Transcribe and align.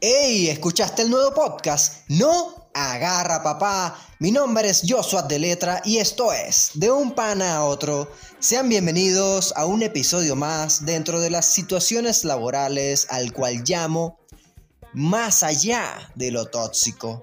¡Ey! 0.00 0.48
¿Escuchaste 0.48 1.02
el 1.02 1.10
nuevo 1.10 1.32
podcast? 1.32 2.08
¿No? 2.08 2.68
Agarra 2.74 3.44
papá. 3.44 3.96
Mi 4.18 4.32
nombre 4.32 4.68
es 4.68 4.82
Joshua 4.84 5.22
de 5.22 5.38
Letra 5.38 5.80
y 5.84 5.98
esto 5.98 6.32
es 6.32 6.72
De 6.74 6.90
un 6.90 7.12
pana 7.14 7.58
a 7.58 7.64
otro. 7.64 8.10
Sean 8.40 8.68
bienvenidos 8.68 9.52
a 9.56 9.66
un 9.66 9.84
episodio 9.84 10.34
más 10.34 10.84
dentro 10.86 11.20
de 11.20 11.30
las 11.30 11.46
situaciones 11.46 12.24
laborales 12.24 13.06
al 13.10 13.32
cual 13.32 13.62
llamo 13.64 14.18
Más 14.92 15.44
allá 15.44 16.10
de 16.16 16.32
lo 16.32 16.46
tóxico 16.46 17.22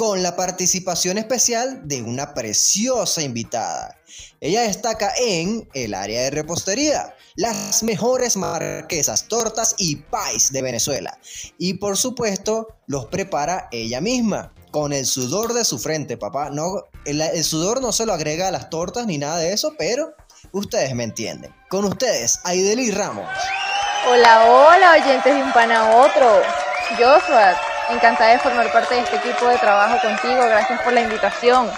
con 0.00 0.22
la 0.22 0.34
participación 0.34 1.18
especial 1.18 1.86
de 1.86 2.00
una 2.00 2.32
preciosa 2.32 3.20
invitada. 3.20 3.98
Ella 4.40 4.62
destaca 4.62 5.12
en 5.20 5.68
el 5.74 5.92
área 5.92 6.22
de 6.22 6.30
repostería, 6.30 7.14
las 7.34 7.82
mejores 7.82 8.34
marquesas, 8.38 9.28
tortas 9.28 9.74
y 9.76 9.96
pies 9.96 10.52
de 10.52 10.62
Venezuela. 10.62 11.18
Y 11.58 11.74
por 11.74 11.98
supuesto, 11.98 12.78
los 12.86 13.08
prepara 13.08 13.68
ella 13.72 14.00
misma, 14.00 14.54
con 14.70 14.94
el 14.94 15.04
sudor 15.04 15.52
de 15.52 15.66
su 15.66 15.78
frente, 15.78 16.16
papá. 16.16 16.48
No, 16.48 16.84
el, 17.04 17.44
sudor 17.44 17.82
no 17.82 17.92
se 17.92 18.06
lo 18.06 18.14
agrega 18.14 18.48
a 18.48 18.52
las 18.52 18.70
tortas 18.70 19.04
ni 19.04 19.18
nada 19.18 19.36
de 19.36 19.52
eso, 19.52 19.74
pero 19.76 20.14
ustedes 20.52 20.94
me 20.94 21.04
entienden. 21.04 21.54
Con 21.68 21.84
ustedes, 21.84 22.40
Aideli 22.44 22.90
Ramos. 22.90 23.28
Hola, 24.10 24.46
hola, 24.46 24.92
oyentes 24.92 25.34
de 25.34 25.42
un 25.42 25.52
pan 25.52 25.70
a 25.70 25.94
otro. 25.96 26.40
Joshua, 26.98 27.54
Encantada 27.90 28.30
de 28.30 28.38
formar 28.38 28.72
parte 28.72 28.94
de 28.94 29.00
este 29.00 29.16
equipo 29.16 29.48
de 29.48 29.58
trabajo 29.58 29.96
contigo. 30.00 30.44
Gracias 30.44 30.80
por 30.82 30.92
la 30.92 31.02
invitación. 31.02 31.68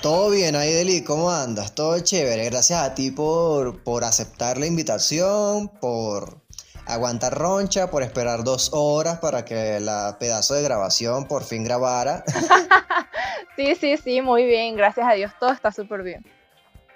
Todo 0.00 0.30
bien, 0.30 0.56
Aideli, 0.56 1.04
¿cómo 1.04 1.30
andas? 1.30 1.74
Todo 1.74 2.00
chévere. 2.00 2.46
Gracias 2.46 2.80
a 2.80 2.94
ti 2.94 3.10
por, 3.10 3.82
por 3.82 4.04
aceptar 4.04 4.56
la 4.56 4.66
invitación, 4.66 5.68
por 5.68 6.40
aguantar 6.86 7.34
roncha, 7.36 7.90
por 7.90 8.02
esperar 8.02 8.42
dos 8.42 8.70
horas 8.72 9.18
para 9.18 9.44
que 9.44 9.78
la 9.80 10.16
pedazo 10.18 10.54
de 10.54 10.62
grabación 10.62 11.28
por 11.28 11.44
fin 11.44 11.64
grabara. 11.64 12.24
sí, 13.56 13.74
sí, 13.74 13.98
sí, 13.98 14.22
muy 14.22 14.46
bien. 14.46 14.76
Gracias 14.76 15.06
a 15.06 15.12
Dios, 15.12 15.32
todo 15.38 15.52
está 15.52 15.70
súper 15.70 16.02
bien. 16.02 16.24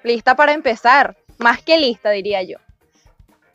Lista 0.03 0.35
para 0.35 0.55
empezar. 0.55 1.17
Más 1.39 1.61
que 1.63 1.79
lista, 1.79 2.11
diría 2.11 2.43
yo. 2.43 2.59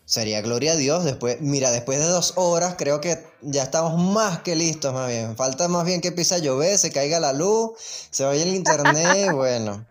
Sería 0.10 0.42
gloria 0.42 0.72
a 0.72 0.76
Dios. 0.76 1.04
Después, 1.04 1.40
mira, 1.40 1.70
después 1.70 2.00
de 2.00 2.08
dos 2.08 2.34
horas 2.36 2.74
creo 2.80 3.00
que 3.00 3.24
ya 3.42 3.62
estamos 3.62 4.02
más 4.02 4.40
que 4.40 4.56
listos, 4.56 4.92
más 4.92 5.08
bien. 5.08 5.38
Falta 5.38 5.68
más 5.68 5.86
bien 5.86 6.02
que 6.02 6.08
empiece 6.08 6.34
a 6.34 6.40
llover, 6.40 6.80
se 6.80 6.92
caiga 6.92 7.20
la 7.20 7.32
luz, 7.32 7.74
se 8.10 8.24
vaya 8.24 8.42
el 8.42 8.56
internet, 8.56 9.32
bueno. 9.36 9.86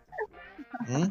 ¿Mm? 0.89 1.05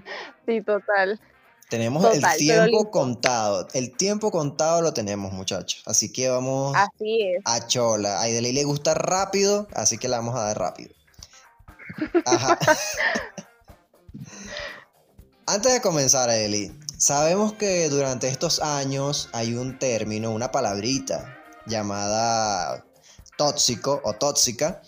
Sí, 0.45 0.61
total. 0.61 1.21
Tenemos 1.69 2.03
el 2.13 2.21
tiempo 2.35 2.91
contado. 2.91 3.69
El 3.71 3.95
tiempo 3.95 4.29
contado 4.29 4.81
lo 4.81 4.93
tenemos, 4.93 5.31
muchachos. 5.31 5.83
Así 5.85 6.11
que 6.11 6.27
vamos 6.27 6.75
a 6.75 7.67
chola. 7.67 8.19
A 8.19 8.23
Aideli 8.23 8.51
le 8.51 8.65
gusta 8.65 8.93
rápido, 8.93 9.69
así 9.73 9.97
que 9.97 10.09
la 10.09 10.17
vamos 10.17 10.35
a 10.35 10.43
dar 10.43 10.59
rápido. 10.59 10.93
Ajá. 12.25 12.59
Antes 15.45 15.71
de 15.71 15.79
comenzar, 15.79 16.29
Aideli, 16.29 16.77
Sabemos 16.97 17.53
que 17.53 17.89
durante 17.89 18.27
estos 18.27 18.59
años 18.59 19.29
hay 19.31 19.53
un 19.53 19.77
término, 19.77 20.31
una 20.31 20.51
palabrita 20.51 21.37
llamada 21.67 22.85
tóxico 23.37 24.01
o 24.03 24.13
tóxica 24.13 24.81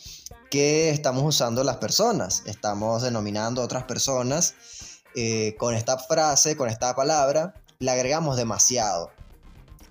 que 0.50 0.90
estamos 0.90 1.24
usando 1.24 1.64
las 1.64 1.78
personas. 1.78 2.42
Estamos 2.48 3.04
denominando 3.04 3.62
a 3.62 3.66
otras 3.66 3.84
personas 3.84 4.56
eh, 5.16 5.56
con 5.60 5.76
esta 5.76 6.00
frase, 6.00 6.58
con 6.58 6.68
esta 6.68 6.96
palabra, 6.96 7.54
le 7.78 7.92
agregamos 7.92 8.38
demasiado. 8.38 9.12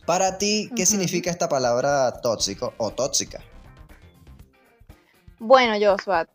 Para 0.05 0.39
ti, 0.39 0.71
¿qué 0.75 0.87
significa 0.87 1.31
esta 1.31 1.49
palabra 1.49 2.21
tóxico 2.21 2.75
o 2.79 2.91
tóxica? 2.91 3.45
Bueno, 5.39 5.75
Joshua, 5.81 6.27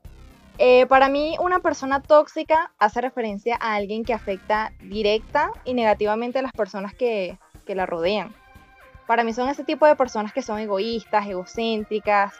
eh, 0.57 0.85
para 0.85 1.09
mí, 1.09 1.35
una 1.39 1.59
persona 1.59 2.01
tóxica 2.01 2.73
hace 2.77 3.01
referencia 3.01 3.57
a 3.59 3.75
alguien 3.75 4.03
que 4.03 4.13
afecta 4.13 4.73
directa 4.79 5.51
y 5.65 5.73
negativamente 5.73 6.39
a 6.39 6.43
las 6.43 6.51
personas 6.51 6.93
que, 6.93 7.37
que 7.65 7.75
la 7.75 7.85
rodean. 7.85 8.35
Para 9.07 9.23
mí 9.23 9.33
son 9.33 9.49
ese 9.49 9.63
tipo 9.63 9.85
de 9.85 9.95
personas 9.95 10.31
que 10.31 10.41
son 10.41 10.59
egoístas, 10.59 11.27
egocéntricas, 11.27 12.33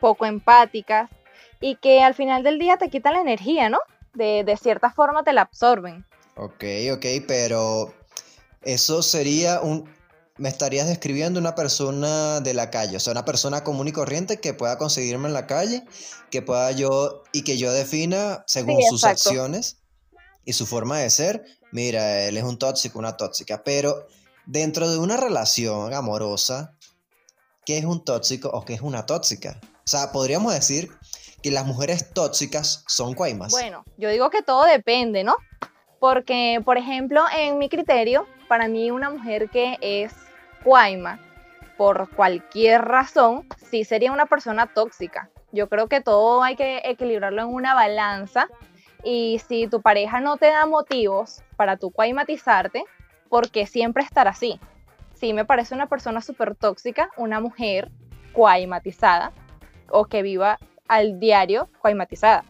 poco 0.00 0.26
empáticas 0.26 1.10
y 1.60 1.76
que 1.76 2.02
al 2.02 2.14
final 2.14 2.42
del 2.42 2.58
día 2.58 2.78
te 2.78 2.88
quitan 2.88 3.14
la 3.14 3.20
energía, 3.20 3.68
¿no? 3.68 3.78
De, 4.14 4.42
de 4.44 4.56
cierta 4.56 4.90
forma 4.90 5.22
te 5.22 5.32
la 5.32 5.42
absorben. 5.42 6.04
Ok, 6.36 6.64
ok, 6.92 7.06
pero 7.28 7.92
eso 8.62 9.02
sería 9.02 9.60
un, 9.60 9.88
me 10.40 10.48
estarías 10.48 10.88
describiendo 10.88 11.38
una 11.38 11.54
persona 11.54 12.40
de 12.40 12.54
la 12.54 12.70
calle, 12.70 12.96
o 12.96 13.00
sea, 13.00 13.10
una 13.10 13.26
persona 13.26 13.62
común 13.62 13.88
y 13.88 13.92
corriente 13.92 14.40
que 14.40 14.54
pueda 14.54 14.78
conseguirme 14.78 15.28
en 15.28 15.34
la 15.34 15.46
calle, 15.46 15.84
que 16.30 16.40
pueda 16.40 16.70
yo 16.72 17.24
y 17.30 17.42
que 17.42 17.58
yo 17.58 17.70
defina 17.74 18.42
según 18.46 18.80
sus 18.88 19.04
acciones 19.04 19.82
y 20.46 20.54
su 20.54 20.64
forma 20.64 20.98
de 20.98 21.10
ser, 21.10 21.44
mira, 21.72 22.22
él 22.22 22.38
es 22.38 22.44
un 22.44 22.58
tóxico, 22.58 22.98
una 22.98 23.18
tóxica, 23.18 23.62
pero 23.62 24.06
dentro 24.46 24.90
de 24.90 24.96
una 24.96 25.18
relación 25.18 25.92
amorosa, 25.92 26.74
¿qué 27.66 27.76
es 27.76 27.84
un 27.84 28.02
tóxico 28.02 28.48
o 28.48 28.64
qué 28.64 28.72
es 28.72 28.80
una 28.80 29.04
tóxica? 29.04 29.60
O 29.62 29.88
sea, 29.90 30.10
podríamos 30.10 30.54
decir 30.54 30.90
que 31.42 31.50
las 31.50 31.66
mujeres 31.66 32.14
tóxicas 32.14 32.82
son 32.86 33.12
cuaimas. 33.12 33.52
Bueno, 33.52 33.84
yo 33.98 34.08
digo 34.08 34.30
que 34.30 34.40
todo 34.40 34.64
depende, 34.64 35.22
¿no? 35.22 35.36
Porque, 35.98 36.62
por 36.64 36.78
ejemplo, 36.78 37.24
en 37.36 37.58
mi 37.58 37.68
criterio, 37.68 38.26
para 38.48 38.68
mí 38.68 38.90
una 38.90 39.10
mujer 39.10 39.50
que 39.50 39.76
es 39.82 40.12
Cuaima, 40.64 41.18
por 41.76 42.10
cualquier 42.10 42.82
razón, 42.82 43.46
sí 43.70 43.84
sería 43.84 44.12
una 44.12 44.26
persona 44.26 44.66
tóxica. 44.66 45.30
Yo 45.52 45.68
creo 45.68 45.88
que 45.88 46.00
todo 46.00 46.42
hay 46.42 46.56
que 46.56 46.82
equilibrarlo 46.84 47.42
en 47.42 47.48
una 47.48 47.74
balanza 47.74 48.48
y 49.02 49.40
si 49.48 49.66
tu 49.66 49.80
pareja 49.80 50.20
no 50.20 50.36
te 50.36 50.46
da 50.46 50.66
motivos 50.66 51.42
para 51.56 51.76
tu 51.76 51.90
cuaimatizarte, 51.90 52.84
porque 53.28 53.66
siempre 53.66 54.02
estar 54.02 54.28
así. 54.28 54.60
Sí 55.14 55.32
me 55.32 55.44
parece 55.44 55.74
una 55.74 55.86
persona 55.86 56.20
súper 56.20 56.54
tóxica, 56.54 57.10
una 57.16 57.40
mujer 57.40 57.90
cuaimatizada 58.32 59.32
o 59.88 60.04
que 60.04 60.22
viva 60.22 60.58
al 60.88 61.18
diario 61.18 61.68
cuaimatizada. 61.80 62.44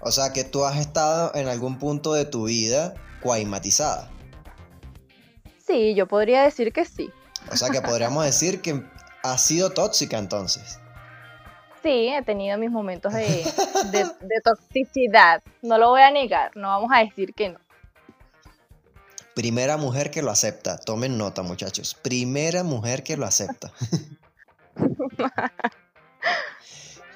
O 0.00 0.10
sea 0.10 0.32
que 0.32 0.44
tú 0.44 0.64
has 0.64 0.78
estado 0.78 1.32
en 1.34 1.48
algún 1.48 1.78
punto 1.78 2.12
de 2.12 2.24
tu 2.24 2.44
vida 2.44 2.94
cuaimatizada. 3.22 4.10
Sí, 5.58 5.94
yo 5.94 6.06
podría 6.06 6.42
decir 6.42 6.72
que 6.72 6.84
sí. 6.84 7.10
O 7.54 7.56
sea 7.56 7.70
que 7.70 7.80
podríamos 7.80 8.24
decir 8.26 8.60
que 8.60 8.82
ha 9.22 9.38
sido 9.38 9.70
tóxica 9.70 10.18
entonces. 10.18 10.80
Sí, 11.82 12.08
he 12.08 12.22
tenido 12.22 12.58
mis 12.58 12.70
momentos 12.70 13.12
de, 13.12 14.04
toxicidad. 14.42 15.42
No 15.62 15.78
lo 15.78 15.90
voy 15.90 16.02
a 16.02 16.10
negar, 16.10 16.50
no 16.56 16.68
vamos 16.68 16.90
a 16.92 17.00
decir 17.00 17.34
que 17.34 17.50
no. 17.50 17.60
Primera 19.34 19.76
mujer 19.76 20.10
que 20.10 20.22
lo 20.22 20.30
acepta. 20.30 20.78
Tomen 20.78 21.18
nota, 21.18 21.42
muchachos. 21.42 21.94
Primera 21.94 22.62
mujer 22.62 23.02
que 23.02 23.16
lo 23.16 23.26
acepta. 23.26 23.72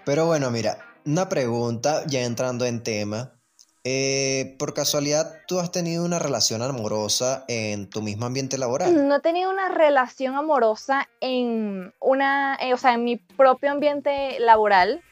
Pero 0.04 0.26
bueno, 0.26 0.50
mira, 0.50 0.78
una 1.04 1.28
pregunta 1.28 2.04
ya 2.06 2.22
entrando 2.22 2.64
en 2.64 2.82
tema. 2.82 3.37
Eh, 3.84 4.56
por 4.58 4.74
casualidad, 4.74 5.32
¿tú 5.46 5.60
has 5.60 5.70
tenido 5.70 6.04
una 6.04 6.18
relación 6.18 6.62
amorosa 6.62 7.44
en 7.48 7.88
tu 7.88 8.02
mismo 8.02 8.26
ambiente 8.26 8.58
laboral? 8.58 9.08
No 9.08 9.16
he 9.16 9.20
tenido 9.20 9.50
una 9.50 9.68
relación 9.68 10.34
amorosa 10.34 11.08
en 11.20 11.94
una, 12.00 12.56
eh, 12.60 12.74
o 12.74 12.76
sea, 12.76 12.94
en 12.94 13.04
mi 13.04 13.16
propio 13.16 13.70
ambiente 13.70 14.40
laboral, 14.40 15.02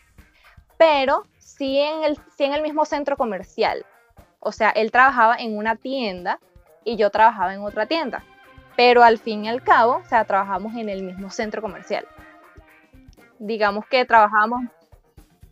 pero 0.77 1.25
sí 1.38 1.78
en, 1.78 2.04
el, 2.04 2.18
sí 2.36 2.45
en 2.45 2.54
el 2.54 2.63
mismo 2.63 2.84
centro 2.84 3.16
comercial. 3.16 3.86
O 4.41 4.53
sea, 4.53 4.71
él 4.71 4.91
trabajaba 4.91 5.36
en 5.36 5.57
una 5.57 5.77
tienda 5.77 6.41
y 6.84 6.97
yo 6.97 7.10
trabajaba 7.10 7.54
en 7.54 7.63
otra 7.63 7.86
tienda. 7.86 8.24
Pero 8.77 9.03
al 9.03 9.18
fin 9.18 9.45
y 9.45 9.48
al 9.48 9.63
cabo, 9.63 10.03
o 10.04 10.09
sea, 10.09 10.24
trabajamos 10.24 10.74
en 10.74 10.89
el 10.89 11.03
mismo 11.03 11.30
centro 11.30 11.63
comercial. 11.63 12.07
Digamos 13.39 13.86
que 13.86 14.04
trabajamos 14.04 14.60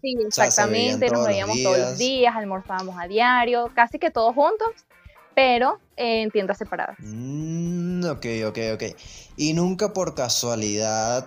Sí, 0.04 0.18
exactamente, 0.20 1.08
nos 1.08 1.26
veíamos 1.26 1.62
todos 1.62 1.78
los 1.78 1.96
días, 1.96 2.36
almorzábamos 2.36 2.94
a 3.00 3.08
diario, 3.08 3.70
casi 3.74 3.98
que 3.98 4.10
todos 4.10 4.34
juntos, 4.34 4.68
pero 5.34 5.80
en 5.96 6.30
tiendas 6.30 6.58
separadas. 6.58 6.96
Mm, 6.98 8.04
ok, 8.04 8.26
ok, 8.48 8.58
ok. 8.74 8.82
Y 9.38 9.54
nunca 9.54 9.94
por 9.94 10.14
casualidad, 10.14 11.26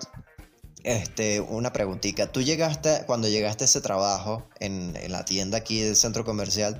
este, 0.83 1.41
una 1.41 1.73
preguntita. 1.73 2.31
¿Tú 2.31 2.43
llegaste, 2.43 3.01
cuando 3.07 3.27
llegaste 3.27 3.63
a 3.63 3.65
ese 3.65 3.81
trabajo 3.81 4.47
en, 4.59 4.93
la 5.11 5.25
tienda 5.25 5.57
aquí 5.57 5.81
del 5.81 5.95
centro 5.95 6.23
comercial, 6.23 6.79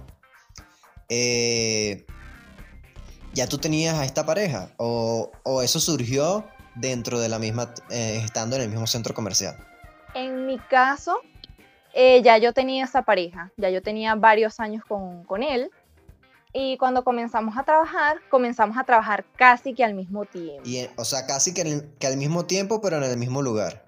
eh, 1.09 2.05
ya 3.33 3.47
tú 3.47 3.57
tenías 3.57 3.95
a 3.95 4.05
esta 4.05 4.23
pareja? 4.23 4.69
¿O, 4.77 5.31
eso 5.63 5.79
surgió 5.79 6.47
dentro 6.75 7.19
de 7.19 7.27
la 7.27 7.39
misma, 7.39 7.73
eh, 7.89 8.21
estando 8.23 8.55
en 8.55 8.61
el 8.61 8.69
mismo 8.69 8.85
centro 8.85 9.15
comercial? 9.15 9.57
En 10.13 10.45
mi 10.45 10.59
caso, 10.59 11.21
eh, 11.93 12.21
ya 12.21 12.37
yo 12.37 12.53
tenía 12.53 12.85
esa 12.85 13.01
pareja, 13.03 13.51
ya 13.57 13.69
yo 13.69 13.81
tenía 13.81 14.15
varios 14.15 14.59
años 14.59 14.83
con, 14.87 15.23
con 15.23 15.43
él. 15.43 15.71
Y 16.53 16.77
cuando 16.77 17.03
comenzamos 17.03 17.57
a 17.57 17.63
trabajar, 17.63 18.17
comenzamos 18.29 18.77
a 18.77 18.83
trabajar 18.83 19.25
casi 19.35 19.73
que 19.73 19.83
al 19.83 19.93
mismo 19.93 20.25
tiempo. 20.25 20.63
Y, 20.65 20.87
o 20.95 21.05
sea, 21.05 21.27
casi 21.27 21.53
que, 21.53 21.61
el- 21.61 21.89
que 21.99 22.07
al 22.07 22.17
mismo 22.17 22.45
tiempo, 22.45 22.81
pero 22.81 22.97
en 22.97 23.03
el 23.03 23.17
mismo 23.17 23.41
lugar. 23.41 23.83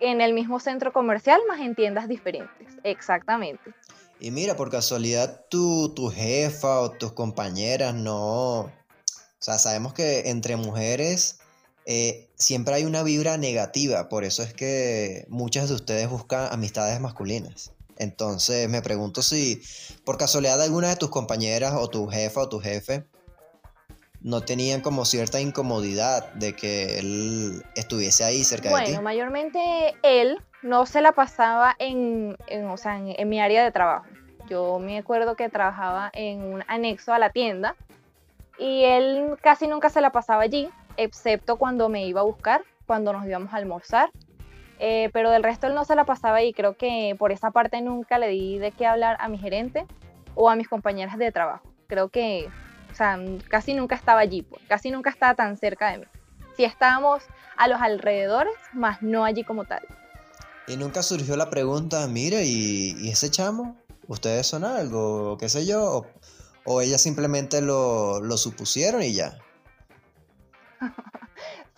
En 0.00 0.20
el 0.20 0.32
mismo 0.34 0.60
centro 0.60 0.92
comercial, 0.92 1.40
más 1.48 1.60
en 1.60 1.74
tiendas 1.74 2.08
diferentes. 2.08 2.68
Exactamente. 2.84 3.72
Y 4.20 4.30
mira, 4.32 4.54
por 4.56 4.70
casualidad, 4.70 5.44
tu, 5.48 5.94
tu 5.94 6.10
jefa 6.10 6.80
o 6.80 6.90
tus 6.90 7.12
compañeras 7.12 7.94
no... 7.94 8.60
O 8.60 8.70
sea, 9.40 9.56
sabemos 9.58 9.92
que 9.94 10.28
entre 10.30 10.56
mujeres 10.56 11.38
eh, 11.90 12.28
siempre 12.34 12.74
hay 12.74 12.84
una 12.84 13.02
vibra 13.02 13.38
negativa, 13.38 14.10
por 14.10 14.24
eso 14.24 14.42
es 14.42 14.52
que 14.52 15.24
muchas 15.30 15.70
de 15.70 15.74
ustedes 15.74 16.10
buscan 16.10 16.52
amistades 16.52 17.00
masculinas. 17.00 17.72
Entonces 17.96 18.68
me 18.68 18.82
pregunto 18.82 19.22
si 19.22 19.62
por 20.04 20.18
casualidad 20.18 20.60
alguna 20.60 20.90
de 20.90 20.96
tus 20.96 21.08
compañeras 21.08 21.72
o 21.72 21.88
tu 21.88 22.06
jefa 22.06 22.42
o 22.42 22.48
tu 22.50 22.60
jefe 22.60 23.06
no 24.20 24.42
tenían 24.42 24.82
como 24.82 25.06
cierta 25.06 25.40
incomodidad 25.40 26.30
de 26.34 26.54
que 26.54 26.98
él 26.98 27.64
estuviese 27.74 28.22
ahí 28.22 28.44
cerca 28.44 28.68
de 28.68 28.74
ti. 28.74 28.90
Bueno, 28.90 29.02
mayormente 29.02 29.58
él 30.02 30.36
no 30.60 30.84
se 30.84 31.00
la 31.00 31.12
pasaba 31.12 31.74
en, 31.78 32.36
o 32.70 32.76
sea, 32.76 32.98
en 32.98 33.28
mi 33.30 33.40
área 33.40 33.64
de 33.64 33.72
trabajo. 33.72 34.04
Yo 34.50 34.78
me 34.78 34.98
acuerdo 34.98 35.36
que 35.36 35.48
trabajaba 35.48 36.10
en 36.12 36.42
un 36.42 36.64
anexo 36.68 37.14
a 37.14 37.18
la 37.18 37.30
tienda 37.30 37.76
y 38.58 38.84
él 38.84 39.38
casi 39.42 39.66
nunca 39.68 39.88
se 39.88 40.02
la 40.02 40.12
pasaba 40.12 40.42
allí, 40.42 40.68
excepto 40.98 41.56
cuando 41.56 41.88
me 41.88 42.04
iba 42.06 42.20
a 42.20 42.24
buscar, 42.24 42.62
cuando 42.86 43.12
nos 43.14 43.24
íbamos 43.24 43.54
a 43.54 43.56
almorzar. 43.56 44.10
Eh, 44.80 45.10
pero 45.12 45.30
del 45.30 45.42
resto 45.42 45.66
él 45.66 45.74
no 45.74 45.84
se 45.84 45.96
la 45.96 46.04
pasaba 46.04 46.42
y 46.42 46.52
creo 46.52 46.76
que 46.76 47.16
por 47.18 47.32
esa 47.32 47.50
parte 47.50 47.80
nunca 47.80 48.18
le 48.18 48.28
di 48.28 48.58
de 48.58 48.70
qué 48.70 48.86
hablar 48.86 49.16
a 49.20 49.28
mi 49.28 49.38
gerente 49.38 49.86
o 50.34 50.50
a 50.50 50.56
mis 50.56 50.68
compañeras 50.68 51.18
de 51.18 51.32
trabajo. 51.32 51.66
Creo 51.88 52.10
que, 52.10 52.48
o 52.92 52.94
sea, 52.94 53.18
casi 53.48 53.74
nunca 53.74 53.96
estaba 53.96 54.20
allí, 54.20 54.42
pues, 54.42 54.62
casi 54.68 54.90
nunca 54.90 55.10
estaba 55.10 55.34
tan 55.34 55.56
cerca 55.56 55.90
de 55.90 55.98
mí. 55.98 56.04
Sí 56.56 56.64
estábamos 56.64 57.22
a 57.56 57.66
los 57.68 57.80
alrededores, 57.80 58.54
más 58.72 59.02
no 59.02 59.24
allí 59.24 59.42
como 59.42 59.64
tal. 59.64 59.82
Y 60.66 60.76
nunca 60.76 61.02
surgió 61.02 61.36
la 61.36 61.50
pregunta, 61.50 62.06
mire, 62.06 62.44
¿y, 62.44 63.08
ese 63.08 63.30
chamo? 63.30 63.76
¿Ustedes 64.06 64.46
son 64.46 64.64
algo? 64.64 65.38
¿Qué 65.38 65.48
sé 65.48 65.66
yo? 65.66 65.82
¿O, 65.82 66.06
o 66.64 66.80
ellas 66.82 67.00
simplemente 67.00 67.62
lo, 67.62 68.20
lo 68.20 68.36
supusieron 68.36 69.02
y 69.02 69.14
ya? 69.14 69.38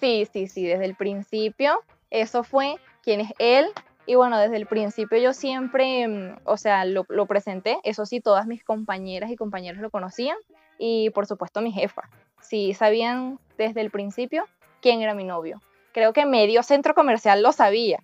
Sí, 0.01 0.27
sí, 0.33 0.49
sí, 0.49 0.65
desde 0.65 0.87
el 0.87 0.95
principio 0.95 1.83
eso 2.11 2.43
fue 2.43 2.77
quién 3.03 3.21
es 3.21 3.31
él. 3.39 3.67
Y 4.07 4.17
bueno, 4.17 4.39
desde 4.39 4.57
el 4.57 4.67
principio 4.67 5.19
yo 5.19 5.33
siempre, 5.33 6.09
mm, 6.09 6.39
o 6.45 6.57
sea, 6.57 6.85
lo, 6.85 7.05
presenté. 7.27 7.79
Eso 7.85 8.07
sí, 8.07 8.21
todas 8.21 8.47
mis 8.47 8.65
compañeras 8.65 9.31
y 9.31 9.37
compañeros 9.37 9.81
lo 9.81 9.91
conocían. 9.91 10.37
Y 10.79 11.11
por 11.11 11.27
supuesto 11.27 11.61
mi 11.61 11.73
jefa. 11.73 12.03
Sí, 12.43 12.75
sabían 12.75 13.39
desde 13.59 13.83
el 13.83 13.91
principio 13.91 14.47
quién 14.81 15.03
era 15.03 15.15
mi 15.15 15.25
novio. 15.25 15.61
Creo 15.93 16.13
que 16.13 16.25
medio 16.25 16.63
centro 16.63 16.95
comercial 16.95 17.43
lo 17.43 17.53
sabía, 17.53 18.03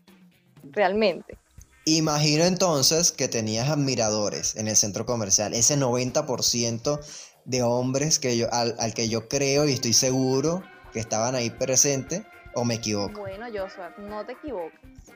realmente. 0.63 1.39
Imagino 1.87 2.45
entonces 2.45 3.13
que 3.13 3.29
tenías 3.29 3.69
admiradores 3.69 4.57
en 4.57 4.69
el 4.69 4.77
centro 4.77 5.07
comercial, 5.07 5.55
ese 5.55 5.77
90% 5.79 7.01
de 7.45 7.63
hombres 7.63 8.19
que 8.19 8.37
yo, 8.37 8.53
al, 8.53 8.75
al 8.79 8.93
que 8.93 9.09
yo 9.09 9.29
creo 9.29 9.67
y 9.67 9.73
estoy 9.73 9.93
seguro 9.93 10.65
que 10.97 11.01
estaban 11.01 11.35
ahí 11.35 11.51
presentes, 11.51 12.23
o 12.55 12.65
me 12.65 12.77
equivoco. 12.77 13.21
Bueno, 13.21 13.45
Joshua, 13.55 13.93
no 13.99 14.25
te 14.25 14.33
equivoques. 14.33 15.13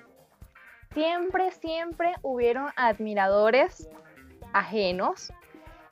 Siempre, 0.92 1.52
siempre 1.52 2.12
hubieron 2.20 2.68
admiradores 2.76 3.88
ajenos, 4.52 5.32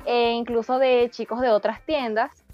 e 0.05 0.33
incluso 0.33 0.79
de 0.79 1.09
chicos 1.11 1.41
de 1.41 1.49
otras 1.49 1.81
tiendas. 1.87 2.45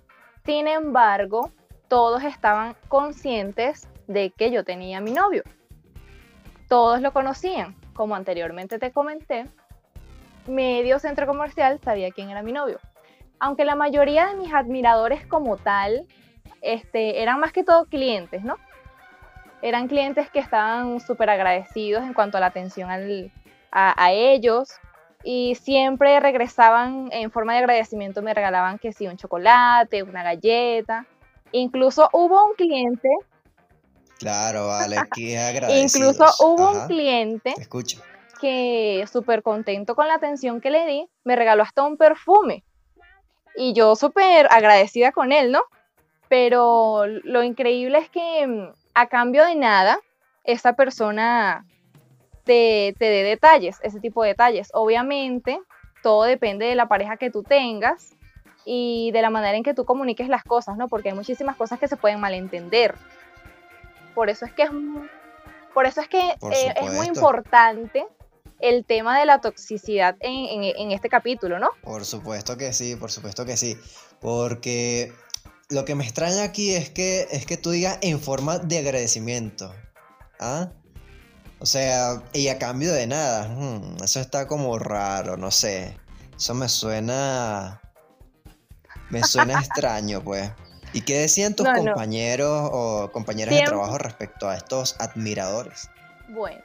Sin 0.44 0.69
embargo, 0.69 1.50
todos 1.88 2.22
estaban 2.22 2.76
conscientes 2.86 3.88
de 4.06 4.31
que 4.31 4.52
yo 4.52 4.62
tenía 4.62 5.00
mi 5.00 5.10
novio. 5.10 5.42
Todos 6.69 7.00
lo 7.00 7.12
conocían. 7.12 7.75
Como 7.94 8.14
anteriormente 8.14 8.78
te 8.78 8.92
comenté, 8.92 9.46
medio 10.46 11.00
centro 11.00 11.26
comercial 11.26 11.81
sabía 11.82 12.12
quién 12.12 12.31
era 12.31 12.44
mi 12.44 12.52
novio. 12.52 12.78
Aunque 13.40 13.64
la 13.64 13.75
mayoría 13.75 14.26
de 14.26 14.36
mis 14.36 14.54
admiradores 14.54 15.26
como 15.26 15.56
tal 15.56 16.06
este, 16.62 17.23
eran 17.23 17.41
más 17.41 17.52
que 17.52 17.64
todo 17.64 17.87
clientes, 17.87 18.43
¿no? 18.43 18.56
Eran 19.62 19.88
clientes 19.88 20.29
que 20.31 20.41
estaban 20.41 21.00
súper 21.00 21.31
agradecidos 21.31 22.02
en 22.05 22.12
cuanto 22.14 22.37
a 22.37 22.41
la 22.41 22.46
atención 22.46 22.91
al- 22.91 23.31
a, 23.70 23.94
a 24.05 24.12
ellos 24.12 24.69
y 25.23 25.55
siempre 25.55 26.20
regresaban 26.20 27.08
en 27.12 27.31
forma 27.31 27.55
de 27.55 27.61
agradecimiento, 27.61 28.20
me 28.23 28.35
regalaban 28.35 28.79
que 28.79 28.93
sí, 28.93 29.06
un 29.06 29.17
chocolate, 29.17 30.02
una 30.02 30.23
galleta. 30.23 31.06
Incluso 31.52 32.08
hubo 32.12 32.44
un 32.44 32.55
cliente, 32.55 33.08
Claro, 34.19 34.69
vale, 34.69 34.96
qué 35.14 35.38
agradecidos. 35.38 36.14
incluso 36.14 36.44
hubo 36.44 36.70
un 36.73 36.87
cliente 36.87 37.55
que 38.41 39.05
súper 39.11 39.43
contento 39.43 39.94
con 39.94 40.06
la 40.08 40.14
atención 40.14 40.61
que 40.61 40.70
le 40.70 40.85
di, 40.87 41.08
me 41.25 41.37
regaló 41.37 41.62
hasta 41.62 41.82
un 41.85 41.96
perfume. 41.96 42.64
Y 43.56 43.73
yo 43.73 43.96
súper 43.96 44.46
agradecida 44.50 45.12
con 45.12 45.32
él, 45.32 45.52
¿no? 45.52 45.62
Pero 46.34 47.06
lo 47.06 47.44
increíble 47.44 47.96
es 47.98 48.10
que 48.10 48.44
mm, 48.44 48.72
a 48.94 49.06
cambio 49.06 49.44
de 49.46 49.54
nada, 49.54 50.00
esa 50.42 50.72
persona 50.72 51.64
te, 52.42 52.96
te 52.98 53.04
dé 53.04 53.22
detalles, 53.22 53.78
ese 53.84 54.00
tipo 54.00 54.20
de 54.25 54.31
detalles. 54.31 54.69
Obviamente, 54.75 55.60
todo 56.02 56.25
depende 56.25 56.66
de 56.66 56.75
la 56.75 56.88
pareja 56.88 57.19
que 57.19 57.31
tú 57.31 57.44
tengas 57.44 58.16
y 58.64 59.12
de 59.12 59.22
la 59.22 59.31
manera 59.31 59.56
en 59.56 59.62
que 59.62 59.75
tú 59.75 59.84
comuniques 59.84 60.28
las 60.28 60.42
cosas, 60.42 60.76
¿no? 60.76 60.88
Porque 60.88 61.10
hay 61.10 61.14
muchísimas 61.14 61.54
cosas 61.54 61.78
que 61.78 61.86
se 61.86 61.96
pueden 61.96 62.19
malentender. 62.19 62.96
Por 64.16 64.28
eso 64.28 64.44
es 64.44 64.52
que 64.54 64.64
es, 64.64 64.70
por 65.72 65.86
eso 65.86 66.00
es 66.00 66.08
que 66.08 66.19
eh, 66.19 66.75
es 66.75 66.82
muy 66.96 67.06
importante 67.06 68.04
el 68.58 68.84
tema 68.84 69.20
de 69.20 69.26
la 69.26 69.40
toxicidad 69.40 70.16
en, 70.19 70.64
en- 70.64 70.76
en 70.78 70.90
este 70.90 71.08
capítulo, 71.08 71.60
¿no? 71.60 71.69
Por 71.82 72.04
supuesto 72.04 72.56
que 72.56 72.72
sí, 72.72 72.96
por 72.96 73.12
supuesto 73.12 73.44
que 73.46 73.56
sí. 73.56 73.78
Porque 74.20 75.12
lo 75.70 75.84
que 75.84 75.94
me 75.94 76.05
extraña 76.05 76.43
aquí 76.43 76.75
es 76.75 76.90
que, 76.90 77.26
es 77.31 77.46
que 77.46 77.56
tú 77.56 77.70
digas 77.70 77.99
en 78.02 78.20
forma 78.20 78.58
de 78.58 78.78
agradecimiento. 78.78 79.75
¿Ah? 80.38 80.70
O 81.61 81.66
sea, 81.66 82.22
y 82.32 82.49
a 82.49 82.58
cambio 82.58 82.93
de 82.93 83.06
nada. 83.06 83.49
hmm, 83.49 84.02
eso 84.02 84.20
está 84.20 84.46
como 84.46 84.78
raro, 84.78 85.37
no 85.37 85.50
sé. 85.50 85.96
Eso 86.36 86.55
me 86.55 86.69
suena. 86.69 87.81
Me 89.10 89.22
suena 89.22 89.55
extraño, 89.60 90.22
pues. 90.22 90.50
¿Y 90.93 91.00
qué 91.00 91.19
decían 91.19 91.55
tus 91.55 91.67
No, 91.67 91.72
no. 91.72 91.84
compañeros 91.84 92.70
o 92.72 93.10
compañeras 93.12 93.55
de 93.55 93.62
trabajo 93.62 93.98
respecto 93.98 94.48
a 94.48 94.56
estos 94.56 94.94
admiradores? 95.00 95.91
Bueno, 96.29 96.60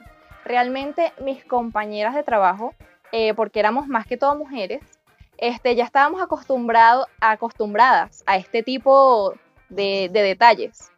realmente 0.46 1.14
mis 1.24 1.44
compañeras 1.46 2.14
de 2.14 2.24
trabajo, 2.24 2.74
eh, 3.12 3.34
porque 3.34 3.60
éramos 3.60 3.88
más 3.88 4.06
que 4.06 4.18
todo 4.18 4.36
mujeres, 4.36 4.82
este, 5.40 5.76
ya 5.76 5.86
estábamos 5.86 6.22
acostumbrado, 6.22 7.08
acostumbradas 7.22 8.24
a 8.26 8.38
este 8.38 8.62
tipo 8.62 9.34
de, 9.70 10.10
de 10.12 10.22
detalles. 10.22 10.92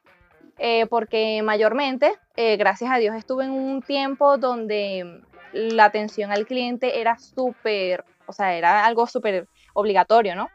Eh, 0.58 0.86
porque 0.88 1.42
mayormente, 1.44 2.14
eh, 2.36 2.58
gracias 2.58 2.92
a 2.92 2.98
Dios, 2.98 3.16
estuve 3.16 3.46
en 3.46 3.52
un 3.52 3.82
tiempo 3.82 4.38
donde 4.38 5.22
la 5.54 5.86
atención 5.86 6.32
al 6.32 6.46
cliente 6.46 7.02
era 7.02 7.18
súper, 7.18 8.04
o 8.28 8.34
sea, 8.34 8.56
era 8.56 8.86
algo 8.86 9.08
súper 9.08 9.48
obligatorio, 9.74 10.36
¿no? 10.36 10.50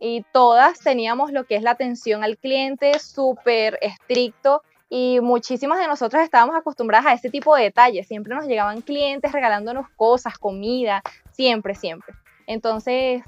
Y 0.00 0.24
todas 0.32 0.80
teníamos 0.80 1.32
lo 1.32 1.44
que 1.44 1.56
es 1.56 1.62
la 1.62 1.70
atención 1.70 2.24
al 2.24 2.36
cliente 2.36 2.98
súper 2.98 3.78
estricto 3.80 4.62
y 4.88 5.20
muchísimas 5.20 5.78
de 5.78 5.86
nosotras 5.86 6.24
estábamos 6.24 6.56
acostumbradas 6.56 7.06
a 7.06 7.12
este 7.14 7.30
tipo 7.30 7.54
de 7.54 7.64
detalles. 7.64 8.06
Siempre 8.06 8.34
nos 8.34 8.46
llegaban 8.46 8.80
clientes 8.80 9.32
regalándonos 9.32 9.88
cosas, 9.96 10.36
comida, 10.36 11.02
siempre, 11.32 11.74
siempre. 11.74 12.14
Entonces, 12.46 13.22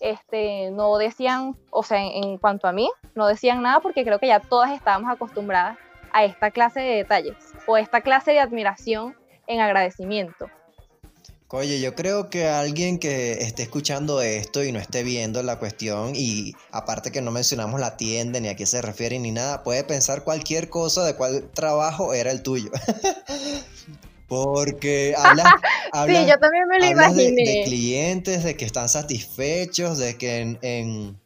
este, 0.00 0.70
no 0.72 0.98
decían, 0.98 1.56
o 1.70 1.82
sea, 1.82 2.02
en, 2.02 2.38
cuanto 2.38 2.66
a 2.66 2.72
mí, 2.72 2.90
no 3.14 3.26
decían 3.26 3.62
nada 3.62 3.80
porque 3.80 4.04
creo 4.04 4.18
que 4.18 4.26
ya 4.26 4.40
todas 4.40 4.72
estábamos 4.72 5.10
acostumbradas 5.10 5.78
a 6.12 6.24
esta 6.24 6.50
clase 6.50 6.80
de 6.80 6.96
detalles 6.96 7.36
o 7.66 7.76
esta 7.76 8.00
clase 8.00 8.32
de 8.32 8.40
admiración 8.40 9.16
en 9.46 9.60
agradecimiento. 9.60 10.50
Oye, 11.54 11.80
yo 11.80 11.94
creo 11.94 12.30
que 12.30 12.48
alguien 12.48 12.98
que 12.98 13.32
esté 13.32 13.62
escuchando 13.62 14.22
esto 14.22 14.64
y 14.64 14.72
no 14.72 14.78
esté 14.78 15.02
viendo 15.02 15.42
la 15.42 15.58
cuestión 15.58 16.12
y 16.14 16.54
aparte 16.70 17.12
que 17.12 17.20
no 17.20 17.30
mencionamos 17.30 17.78
la 17.78 17.98
tienda 17.98 18.40
ni 18.40 18.48
a 18.48 18.56
qué 18.56 18.64
se 18.64 18.80
refiere 18.80 19.18
ni 19.18 19.32
nada, 19.32 19.62
puede 19.62 19.84
pensar 19.84 20.24
cualquier 20.24 20.70
cosa 20.70 21.04
de 21.04 21.14
cuál 21.14 21.50
trabajo 21.52 22.14
era 22.14 22.30
el 22.30 22.42
tuyo. 22.42 22.70
Porque 24.32 25.14
hablas, 25.16 25.46
Sí, 26.06 26.26
yo 26.26 26.38
también 26.38 26.66
me 26.68 26.78
lo 26.78 26.86
de, 26.86 26.92
imaginé. 26.92 27.44
de 27.44 27.62
clientes, 27.64 28.44
de 28.44 28.56
que 28.56 28.64
están 28.64 28.88
satisfechos, 28.88 29.98
de 29.98 30.16
que 30.16 30.38
en, 30.38 30.58
en- 30.62 31.20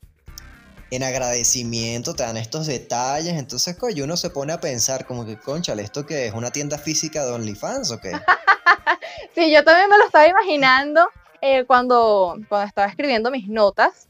en 0.91 1.03
agradecimiento 1.03 2.15
te 2.15 2.23
dan 2.25 2.37
estos 2.37 2.67
detalles. 2.67 3.35
Entonces, 3.35 3.77
coño, 3.77 4.05
uno 4.05 4.17
se 4.17 4.31
pone 4.31 4.53
a 4.53 4.61
pensar 4.61 5.07
como 5.07 5.25
que, 5.25 5.37
conchale, 5.39 5.83
¿esto 5.83 6.05
qué 6.07 6.27
es? 6.27 6.35
¿Una 6.35 6.51
tienda 6.51 6.79
física 6.79 7.25
de 7.25 7.33
OnlyFans 7.33 7.91
o 7.93 8.01
qué? 8.01 8.13
sí, 9.35 9.53
yo 9.53 9.63
también 9.65 9.89
me 9.89 9.99
lo 9.99 10.05
estaba 10.07 10.27
imaginando 10.27 11.09
eh, 11.41 11.65
cuando, 11.65 12.37
cuando 12.49 12.67
estaba 12.67 12.89
escribiendo 12.89 13.31
mis 13.31 13.49
notas. 13.49 14.09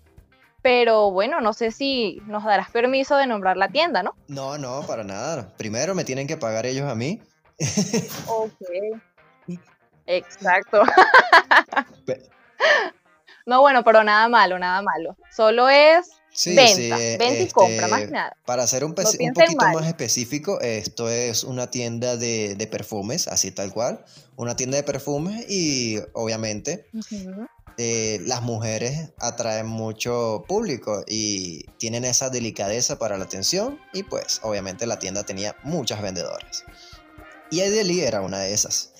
Pero 0.62 1.10
bueno, 1.12 1.40
no 1.40 1.52
sé 1.52 1.70
si 1.70 2.20
nos 2.26 2.44
darás 2.44 2.70
permiso 2.70 3.16
de 3.16 3.26
nombrar 3.26 3.56
la 3.56 3.68
tienda, 3.68 4.02
¿no? 4.02 4.14
No, 4.26 4.58
no, 4.58 4.82
para 4.86 5.04
nada. 5.04 5.52
Primero 5.56 5.94
me 5.94 6.02
tienen 6.04 6.26
que 6.26 6.36
pagar 6.36 6.66
ellos 6.66 6.90
a 6.90 6.94
mí. 6.96 7.20
Ok. 8.26 9.00
Exacto. 10.06 10.82
no, 13.46 13.60
bueno, 13.60 13.84
pero 13.84 14.04
nada 14.04 14.28
malo, 14.28 14.58
nada 14.58 14.82
malo. 14.82 15.16
Solo 15.34 15.68
es 15.68 16.08
venta, 16.44 16.96
venta 16.96 17.42
y 17.42 17.48
compra, 17.48 17.88
más 17.88 18.02
este, 18.02 18.12
nada. 18.12 18.36
Para 18.44 18.66
ser 18.66 18.84
un, 18.84 18.90
un 18.90 19.34
poquito 19.34 19.66
más 19.72 19.86
específico, 19.86 20.60
esto 20.60 21.08
es 21.08 21.44
una 21.44 21.70
tienda 21.70 22.16
de, 22.16 22.68
perfumes, 22.70 23.28
así 23.28 23.50
tal 23.50 23.72
cual. 23.72 24.04
Una 24.36 24.54
tienda 24.54 24.76
de 24.76 24.82
perfumes 24.82 25.46
y 25.48 25.98
obviamente 26.12 26.86
eh, 27.78 28.20
las 28.26 28.42
mujeres 28.42 29.12
atraen 29.18 29.66
mucho 29.66 30.44
público 30.46 31.04
y 31.06 31.64
tienen 31.78 32.04
esa 32.04 32.28
delicadeza 32.28 32.98
para 32.98 33.16
la 33.16 33.24
atención 33.24 33.80
y 33.94 34.02
pues 34.02 34.40
obviamente 34.42 34.86
la 34.86 34.98
tienda 34.98 35.24
tenía 35.24 35.56
muchas 35.62 36.02
vendedoras. 36.02 36.64
Y 37.50 37.60
Edeli 37.60 38.00
era 38.00 38.20
una 38.20 38.40
de 38.40 38.52
esas 38.52 38.92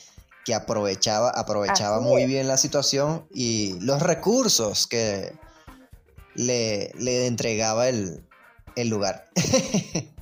que 0.46 0.54
aprovechaba, 0.54 1.30
aprovechaba 1.30 2.00
muy 2.00 2.26
bien 2.26 2.46
la 2.46 2.56
situación 2.56 3.26
y 3.34 3.78
los 3.80 4.00
recursos 4.00 4.86
que 4.86 5.36
le, 6.36 6.92
le 6.98 7.26
entregaba 7.26 7.88
el, 7.88 8.24
lugar. 8.76 9.28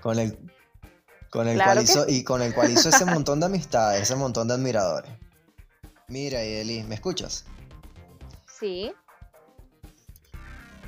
con 0.00 0.20
el, 0.20 0.38
con 1.28 1.48
el 1.48 1.60
cual 1.60 1.82
hizo, 1.82 2.08
y 2.08 2.22
con 2.22 2.40
el 2.40 2.54
cual 2.54 2.70
hizo 2.70 2.88
ese 2.88 3.04
montón 3.06 3.40
de 3.40 3.46
amistades, 3.46 4.02
ese 4.02 4.14
montón 4.14 4.46
de 4.46 4.54
admiradores. 4.54 5.10
Mira, 6.06 6.42
Eli, 6.42 6.84
¿me 6.84 6.94
escuchas? 6.94 7.44
Sí. 8.60 8.92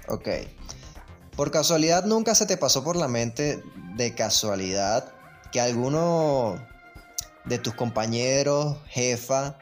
Ok. 0.07 0.29
Por 1.35 1.51
casualidad, 1.51 2.05
nunca 2.05 2.37
se 2.37 2.47
te 2.47 2.57
pasó 2.57 2.85
por 2.85 2.95
la 2.95 3.09
mente 3.09 3.65
de 3.97 4.15
casualidad 4.15 5.13
que 5.55 5.61
alguno 5.61 6.59
de 7.45 7.61
tus 7.61 7.75
compañeros, 7.75 8.77
jefa 8.89 9.57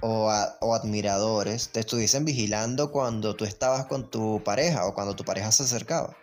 o, 0.00 0.30
admiradores 0.30 1.70
te 1.72 1.80
estuviesen 1.80 2.24
vigilando 2.24 2.90
cuando 2.90 3.36
tú 3.36 3.44
estabas 3.44 3.84
con 3.84 4.10
tu 4.10 4.42
pareja 4.42 4.86
o 4.86 4.94
cuando 4.94 5.14
tu 5.14 5.22
pareja 5.22 5.52
se 5.52 5.64
acercaba. 5.64 6.16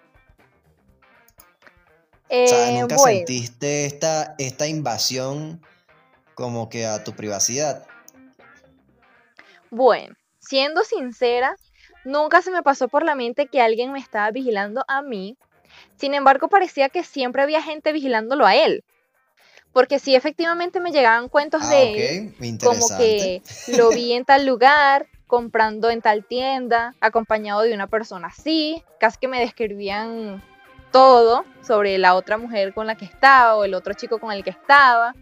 o 2.27 2.48
sea, 2.48 2.72
eh, 2.72 2.82
nunca 2.82 2.98
sentiste 2.98 3.86
esta, 3.86 4.34
esta 4.39 4.66
invasión 4.66 5.62
como 6.34 6.68
que 6.68 6.88
a 6.88 7.04
tu 7.04 7.13
privacidad. 7.13 7.86
Bueno, 9.70 10.16
siendo 10.39 10.84
sincera, 10.84 11.56
nunca 12.04 12.42
se 12.42 12.50
me 12.50 12.63
pasó 12.63 12.88
por 12.88 13.04
la 13.04 13.13
mente 13.13 13.46
que 13.46 13.62
alguien 13.62 13.92
me 13.92 14.00
estaba 14.00 14.32
vigilando 14.32 14.84
a 14.88 15.04
mí. 15.04 15.38
Sin 15.96 16.13
embargo, 16.13 16.48
parecía 16.48 16.89
que 16.89 17.03
siempre 17.03 17.41
había 17.41 17.62
gente 17.62 17.91
vigilándolo 17.91 18.46
a 18.46 18.55
él. 18.55 18.84
Porque 19.74 20.00
sí, 20.00 20.15
efectivamente 20.15 20.79
me 20.79 20.91
llegaban 20.91 21.29
cuentos 21.29 21.62
ah, 21.63 21.69
de 21.69 22.17
él, 22.17 22.60
como 22.63 22.88
que 22.98 23.41
lo 23.77 23.89
vi 23.89 24.13
en 24.13 24.25
tal 24.25 24.46
lugar, 24.46 25.07
comprando 25.27 25.89
en 25.89 26.01
tal 26.01 26.25
tienda, 26.25 26.96
acompañado 27.00 27.62
de 27.62 27.74
una 27.74 27.88
persona 27.88 28.27
así, 28.27 28.84
casi 29.00 29.19
que 29.19 29.27
me 29.27 29.39
describían 29.39 30.41
todo 30.91 31.46
sobre 31.62 31.98
la 31.98 32.15
otra 32.15 32.38
mujer 32.38 32.74
con 32.74 32.88
la 32.88 32.96
que 32.96 33.05
estaba 33.05 33.55
o 33.55 33.65
el 33.65 33.74
otro 33.74 33.93
chico 33.93 34.19
con 34.19 34.31
el 34.31 34.43
que 34.43 34.50
estaba. 34.50 35.13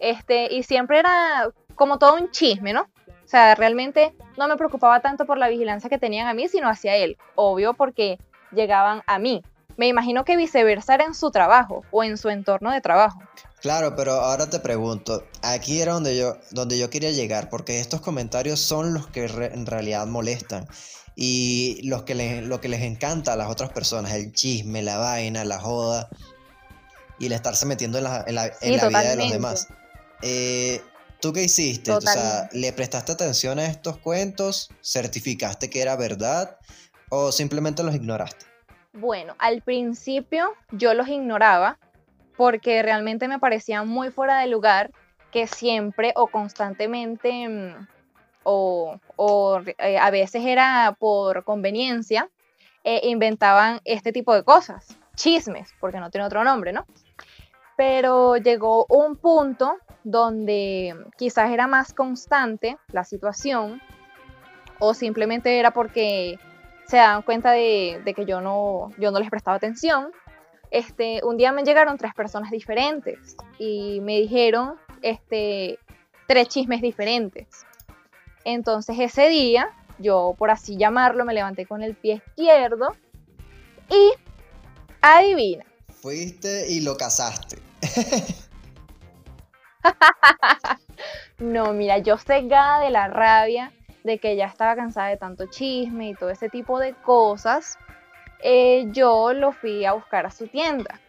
Este, 0.00 0.54
y 0.54 0.62
siempre 0.62 1.00
era 1.00 1.50
como 1.74 1.98
todo 1.98 2.14
un 2.14 2.30
chisme, 2.30 2.72
¿no? 2.72 2.82
O 2.82 3.30
sea, 3.30 3.54
realmente 3.54 4.14
no 4.38 4.48
me 4.48 4.56
preocupaba 4.56 5.00
tanto 5.00 5.26
por 5.26 5.36
la 5.36 5.48
vigilancia 5.48 5.90
que 5.90 5.98
tenían 5.98 6.28
a 6.28 6.34
mí, 6.34 6.48
sino 6.48 6.68
hacia 6.68 6.96
él. 6.96 7.18
Obvio 7.34 7.74
porque 7.74 8.18
llegaban 8.52 9.02
a 9.06 9.18
mí. 9.18 9.42
Me 9.78 9.86
imagino 9.86 10.24
que 10.24 10.36
viceversa 10.36 10.94
era 10.94 11.04
en 11.04 11.14
su 11.14 11.30
trabajo 11.30 11.84
o 11.92 12.02
en 12.02 12.18
su 12.18 12.28
entorno 12.28 12.72
de 12.72 12.80
trabajo. 12.80 13.20
Claro, 13.60 13.94
pero 13.94 14.12
ahora 14.12 14.50
te 14.50 14.58
pregunto, 14.58 15.24
aquí 15.40 15.80
era 15.80 15.92
donde 15.92 16.18
yo, 16.18 16.36
donde 16.50 16.76
yo 16.78 16.90
quería 16.90 17.12
llegar, 17.12 17.48
porque 17.48 17.78
estos 17.78 18.00
comentarios 18.00 18.58
son 18.58 18.92
los 18.92 19.06
que 19.06 19.26
en 19.26 19.66
realidad 19.66 20.06
molestan 20.08 20.66
y 21.14 21.80
los 21.84 22.02
que 22.02 22.16
les, 22.16 22.44
lo 22.44 22.60
que 22.60 22.68
les 22.68 22.82
encanta 22.82 23.34
a 23.34 23.36
las 23.36 23.48
otras 23.48 23.70
personas, 23.70 24.12
el 24.12 24.32
chisme, 24.32 24.82
la 24.82 24.98
vaina, 24.98 25.44
la 25.44 25.60
joda 25.60 26.08
y 27.20 27.26
el 27.26 27.32
estarse 27.32 27.64
metiendo 27.64 27.98
en 27.98 28.04
la, 28.04 28.24
en 28.26 28.34
la, 28.34 28.48
vida 28.88 29.10
de 29.10 29.16
los 29.16 29.30
demás. 29.30 29.68
Eh, 30.22 30.82
¿Tú 31.20 31.32
qué 31.32 31.44
hiciste? 31.44 31.92
O 31.92 32.00
sea, 32.00 32.48
¿le 32.52 32.72
prestaste 32.72 33.12
atención 33.12 33.60
a 33.60 33.66
estos 33.66 33.98
cuentos? 33.98 34.70
¿Certificaste 34.82 35.70
que 35.70 35.82
era 35.82 35.94
verdad? 35.94 36.58
¿O 37.10 37.30
simplemente 37.30 37.84
los 37.84 37.94
ignoraste? 37.94 38.47
Bueno, 39.00 39.36
al 39.38 39.62
principio 39.62 40.54
yo 40.72 40.92
los 40.92 41.06
ignoraba 41.06 41.78
porque 42.36 42.82
realmente 42.82 43.28
me 43.28 43.38
parecía 43.38 43.84
muy 43.84 44.10
fuera 44.10 44.40
de 44.40 44.48
lugar 44.48 44.90
que 45.30 45.46
siempre 45.46 46.12
o 46.16 46.26
constantemente 46.26 47.48
mm, 47.48 47.86
o, 48.42 48.98
eh, 49.78 49.98
a 49.98 50.10
veces 50.10 50.44
era 50.44 50.96
por 50.98 51.44
conveniencia, 51.44 52.28
eh, 52.82 53.02
inventaban 53.04 53.80
este 53.84 54.10
tipo 54.12 54.34
de 54.34 54.42
cosas, 54.42 54.98
chismes, 55.14 55.72
porque 55.78 56.00
no 56.00 56.10
tiene 56.10 56.26
otro 56.26 56.42
nombre, 56.42 56.72
¿no? 56.72 56.84
Pero 57.76 58.36
llegó 58.36 58.84
un 58.88 59.14
punto 59.14 59.76
donde 60.02 60.96
quizás 61.16 61.52
era 61.52 61.68
más 61.68 61.92
constante 61.92 62.78
la 62.90 63.04
situación 63.04 63.80
o 64.80 64.94
simplemente 64.94 65.58
era 65.58 65.70
porque 65.70 66.38
se 66.88 66.96
daban 66.96 67.22
cuenta 67.22 67.52
de, 67.52 68.00
de 68.04 68.14
que 68.14 68.24
yo 68.24 68.40
no, 68.40 68.90
yo 68.98 69.10
no 69.10 69.20
les 69.20 69.30
prestaba 69.30 69.56
atención 69.56 70.10
este, 70.70 71.20
un 71.24 71.36
día 71.36 71.52
me 71.52 71.62
llegaron 71.62 71.96
tres 71.96 72.14
personas 72.14 72.50
diferentes 72.50 73.36
y 73.58 74.00
me 74.02 74.18
dijeron 74.18 74.76
este, 75.02 75.78
tres 76.26 76.48
chismes 76.48 76.82
diferentes. 76.82 77.46
Entonces 78.44 78.96
ese 78.98 79.28
día, 79.28 79.70
yo 79.98 80.34
por 80.36 80.50
así 80.50 80.76
llamarlo, 80.76 81.24
me 81.24 81.34
levanté 81.34 81.66
con 81.66 81.82
el 81.82 81.94
pie 81.94 82.22
izquierdo 82.26 82.96
y 83.88 84.12
adivina. 85.00 85.64
Fuiste 85.88 86.70
y 86.70 86.80
lo 86.80 86.96
casaste. 86.96 87.58
no, 91.38 91.72
mira, 91.72 91.98
yo 91.98 92.18
cegada 92.18 92.80
de 92.80 92.90
la 92.90 93.08
rabia 93.08 93.72
de 94.04 94.18
que 94.18 94.36
ya 94.36 94.46
estaba 94.46 94.76
cansada 94.76 95.08
de 95.08 95.16
tanto 95.16 95.46
chisme 95.46 96.10
y 96.10 96.14
todo 96.14 96.30
ese 96.30 96.48
tipo 96.48 96.78
de 96.78 96.94
cosas, 96.94 97.78
eh, 98.40 98.86
yo 98.90 99.32
lo 99.32 99.52
fui 99.52 99.84
a 99.84 99.92
buscar 99.92 100.26
a 100.26 100.30
su 100.30 100.46
tienda. 100.46 101.00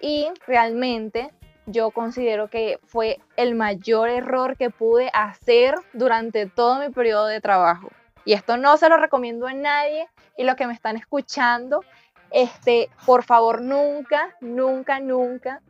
Y 0.00 0.28
realmente 0.46 1.32
yo 1.66 1.90
considero 1.90 2.48
que 2.48 2.78
fue 2.86 3.18
el 3.36 3.54
mayor 3.54 4.08
error 4.08 4.56
que 4.56 4.70
pude 4.70 5.10
hacer 5.12 5.74
durante 5.92 6.46
todo 6.46 6.78
mi 6.80 6.90
periodo 6.90 7.26
de 7.26 7.40
trabajo. 7.40 7.88
Y 8.24 8.32
esto 8.32 8.56
no 8.56 8.76
se 8.76 8.88
lo 8.88 8.96
recomiendo 8.96 9.46
a 9.46 9.52
nadie 9.52 10.08
y 10.36 10.44
los 10.44 10.56
que 10.56 10.66
me 10.66 10.74
están 10.74 10.96
escuchando, 10.96 11.84
este, 12.30 12.90
por 13.04 13.22
favor 13.22 13.62
nunca, 13.62 14.36
nunca, 14.40 15.00
nunca 15.00 15.62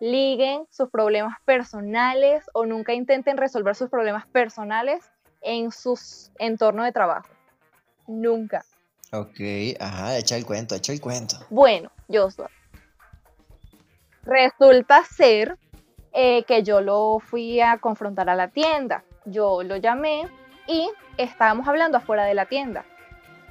liguen 0.00 0.66
sus 0.70 0.88
problemas 0.88 1.36
personales 1.44 2.48
o 2.54 2.64
nunca 2.64 2.94
intenten 2.94 3.36
resolver 3.36 3.76
sus 3.76 3.90
problemas 3.90 4.26
personales 4.28 5.10
en 5.40 5.70
su 5.72 5.98
entorno 6.38 6.84
de 6.84 6.92
trabajo. 6.92 7.28
Nunca. 8.06 8.64
Ok, 9.12 9.40
ajá, 9.78 10.18
echa 10.18 10.36
el 10.36 10.46
cuento, 10.46 10.74
echa 10.74 10.92
el 10.92 11.00
cuento. 11.00 11.36
Bueno, 11.50 11.90
Joshua. 12.08 12.50
Resulta 14.22 15.04
ser 15.04 15.58
eh, 16.12 16.44
que 16.44 16.62
yo 16.62 16.80
lo 16.80 17.18
fui 17.18 17.60
a 17.60 17.78
confrontar 17.78 18.28
a 18.30 18.34
la 18.34 18.48
tienda. 18.48 19.04
Yo 19.24 19.62
lo 19.62 19.76
llamé 19.76 20.28
y 20.66 20.88
estábamos 21.16 21.66
hablando 21.66 21.98
afuera 21.98 22.24
de 22.24 22.34
la 22.34 22.46
tienda. 22.46 22.84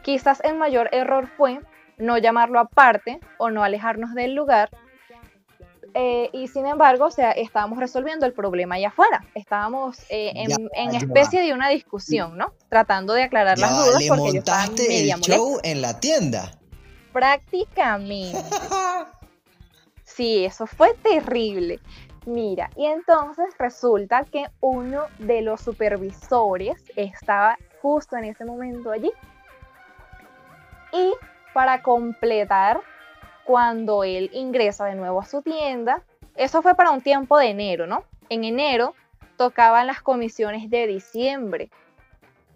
Quizás 0.01 0.41
el 0.43 0.55
mayor 0.55 0.89
error 0.93 1.27
fue 1.27 1.59
no 1.97 2.17
llamarlo 2.17 2.59
aparte 2.59 3.19
o 3.37 3.49
no 3.49 3.63
alejarnos 3.63 4.13
del 4.13 4.33
lugar 4.33 4.69
eh, 5.93 6.29
y 6.33 6.47
sin 6.47 6.65
embargo, 6.65 7.05
o 7.05 7.11
sea, 7.11 7.31
estábamos 7.31 7.79
resolviendo 7.79 8.25
el 8.25 8.33
problema 8.33 8.75
allá 8.75 8.89
afuera. 8.89 9.25
Estábamos 9.35 9.99
eh, 10.09 10.33
en, 10.35 10.95
especie 10.95 11.41
de 11.41 11.53
una 11.53 11.69
discusión, 11.69 12.37
¿no? 12.37 12.53
Tratando 12.69 13.13
de 13.13 13.23
aclarar 13.23 13.57
las 13.57 13.71
dudas. 13.71 14.01
¿Le 14.01 14.07
porque 14.07 14.33
montaste 14.33 15.01
el 15.01 15.19
show 15.21 15.59
en 15.63 15.81
la 15.81 15.99
tienda? 15.99 16.51
Prácticamente. 17.13 18.37
sí, 20.03 20.45
eso 20.45 20.67
fue 20.67 20.93
terrible. 20.95 21.79
Mira, 22.25 22.69
y 22.75 22.85
entonces 22.85 23.45
resulta 23.57 24.23
que 24.23 24.45
uno 24.59 25.03
de 25.17 25.41
los 25.41 25.61
supervisores 25.61 26.83
estaba 26.95 27.57
justo 27.81 28.17
en 28.17 28.25
ese 28.25 28.45
momento 28.45 28.91
allí. 28.91 29.11
Y 30.91 31.13
para 31.53 31.81
completar, 31.81 32.81
cuando 33.49 34.03
él 34.03 34.29
ingresa 34.31 34.85
de 34.85 34.93
nuevo 34.93 35.19
a 35.19 35.25
su 35.25 35.41
tienda, 35.41 36.03
eso 36.35 36.61
fue 36.61 36.75
para 36.75 36.91
un 36.91 37.01
tiempo 37.01 37.35
de 37.35 37.47
enero, 37.47 37.87
¿no? 37.87 38.03
En 38.29 38.43
enero 38.43 38.93
tocaban 39.37 39.87
las 39.87 40.03
comisiones 40.03 40.69
de 40.69 40.85
diciembre. 40.85 41.71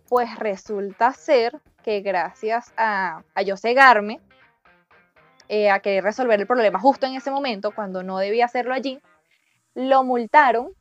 Pues 0.08 0.38
resulta 0.38 1.12
ser 1.14 1.60
que 1.84 2.02
gracias 2.02 2.74
a, 2.78 3.24
a 3.34 3.42
yo 3.42 3.58
cegarme, 3.58 4.22
eh, 5.50 5.72
a 5.72 5.80
querer 5.80 6.04
resolver 6.04 6.40
el 6.40 6.46
problema 6.46 6.78
justo 6.78 7.08
en 7.08 7.16
ese 7.16 7.32
momento, 7.32 7.74
cuando 7.74 8.04
no 8.04 8.20
debía 8.20 8.46
hacerlo 8.46 8.76
allí, 8.76 9.02
lo 9.74 10.04
multaron 10.04 10.74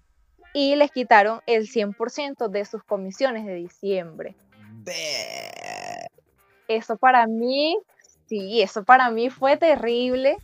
y 0.52 0.76
les 0.76 0.90
quitaron 0.90 1.40
el 1.46 1.68
100% 1.70 2.48
de 2.50 2.66
sus 2.66 2.84
comisiones 2.84 3.46
de 3.46 3.54
diciembre. 3.54 4.36
Eso 6.68 6.98
para 6.98 7.26
mí, 7.26 7.78
sí, 8.32 8.62
eso 8.62 8.82
para 8.82 9.10
mí 9.10 9.28
fue 9.28 9.58
terrible 9.58 10.38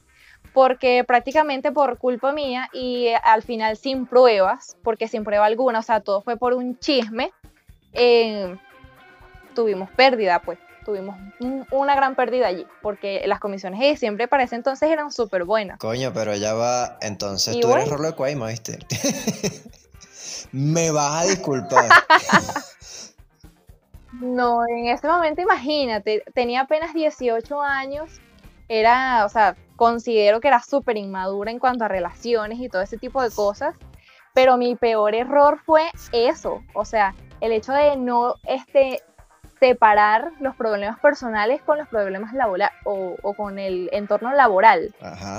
porque 0.53 1.05
prácticamente 1.07 1.73
por 1.73 1.97
culpa 1.97 2.33
mía 2.33 2.69
y 2.75 3.09
al 3.23 3.43
final 3.43 3.79
sin 3.79 4.07
pruebas, 4.07 4.77
porque 4.83 5.09
sin 5.09 5.25
prueba 5.25 5.47
alguna, 5.47 5.79
o 5.79 5.83
sea, 5.83 6.01
todo 6.01 6.21
fue 6.21 6.37
por 6.37 6.53
un 6.53 6.79
chisme, 6.79 7.33
eh, 7.95 8.57
tuvimos 9.55 9.89
pérdida, 9.93 10.41
pues 10.41 10.59
tuvimos 10.85 11.17
una 11.71 11.95
gran 11.95 12.15
pérdida 12.15 12.49
allí, 12.49 12.67
porque 12.83 13.23
las 13.27 13.41
comisiones 13.41 13.81
de 13.81 13.87
diciembre 13.87 14.29
para 14.29 14.43
ese 14.43 14.57
entonces 14.57 14.91
eran 14.91 15.11
súper 15.11 15.45
buenas. 15.45 15.79
Coño, 15.79 16.13
pero 16.13 16.35
ya 16.37 16.53
va, 16.53 16.99
entonces 17.01 17.59
tú 17.59 17.73
eres 17.73 17.89
Rolo 17.89 18.09
de 18.09 18.15
Cuaima, 18.15 18.49
¿viste? 18.49 18.79
Me 20.53 20.91
vas 20.91 21.25
a 21.25 21.27
disculpar. 21.27 21.89
no, 24.13 24.67
en 24.67 24.87
ese 24.87 25.07
momento 25.07 25.43
imagínate, 25.43 26.23
tenía 26.35 26.63
apenas 26.63 26.95
18 26.95 27.61
años, 27.61 28.21
era, 28.69 29.25
o 29.25 29.29
sea, 29.29 29.57
considero 29.77 30.41
que 30.41 30.49
era 30.49 30.61
súper 30.61 30.97
inmadura 30.97 31.51
en 31.51 31.59
cuanto 31.59 31.85
a 31.85 31.89
relaciones 31.89 32.59
y 32.59 32.69
todo 32.69 32.83
ese 32.83 32.99
tipo 32.99 33.23
de 33.23 33.31
cosas, 33.31 33.77
pero 34.35 34.57
mi 34.57 34.77
peor 34.77 35.15
error 35.15 35.59
fue 35.65 35.91
eso, 36.13 36.63
o 36.75 36.85
sea, 36.85 37.15
el 37.41 37.53
hecho 37.53 37.73
de 37.73 37.97
no 37.97 38.35
este, 38.45 39.03
separar 39.61 40.33
los 40.41 40.55
problemas 40.57 40.99
personales 41.01 41.63
con 41.63 41.79
los 41.79 41.89
problemas 41.89 42.33
laborales 42.33 42.77
o, 42.85 43.17
con 43.37 43.59
el 43.59 43.89
entorno 43.93 44.33
laboral, 44.33 44.95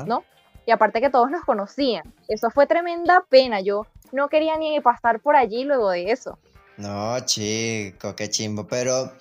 ¿no? 0.05 0.23
Y 0.65 0.71
aparte 0.71 1.01
que 1.01 1.09
todos 1.09 1.31
nos 1.31 1.43
conocían, 1.43 2.03
eso 2.27 2.49
fue 2.51 2.67
tremenda 2.67 3.23
pena, 3.29 3.59
yo 3.61 3.87
no 4.11 4.29
quería 4.29 4.57
ni 4.57 4.79
pasar 4.79 5.19
por 5.19 5.35
allí 5.35 5.63
luego 5.63 5.89
de 5.89 6.11
eso. 6.11 6.37
No, 6.79 7.19
chico, 7.25 8.15
qué 8.15 8.29
chimbo, 8.29 8.65
pero 8.65 9.11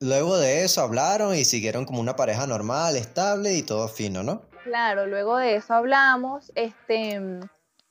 luego 0.00 0.36
de 0.36 0.62
eso 0.62 0.82
hablaron 0.82 1.34
y 1.34 1.46
siguieron 1.46 1.86
como 1.86 2.00
una 2.00 2.16
pareja 2.16 2.46
normal, 2.46 2.96
estable 2.96 3.54
y 3.54 3.62
todo 3.62 3.88
fino, 3.88 4.22
¿no? 4.22 4.42
Claro, 4.62 5.06
luego 5.06 5.38
de 5.38 5.56
eso 5.56 5.72
hablamos, 5.72 6.52
este, 6.54 7.18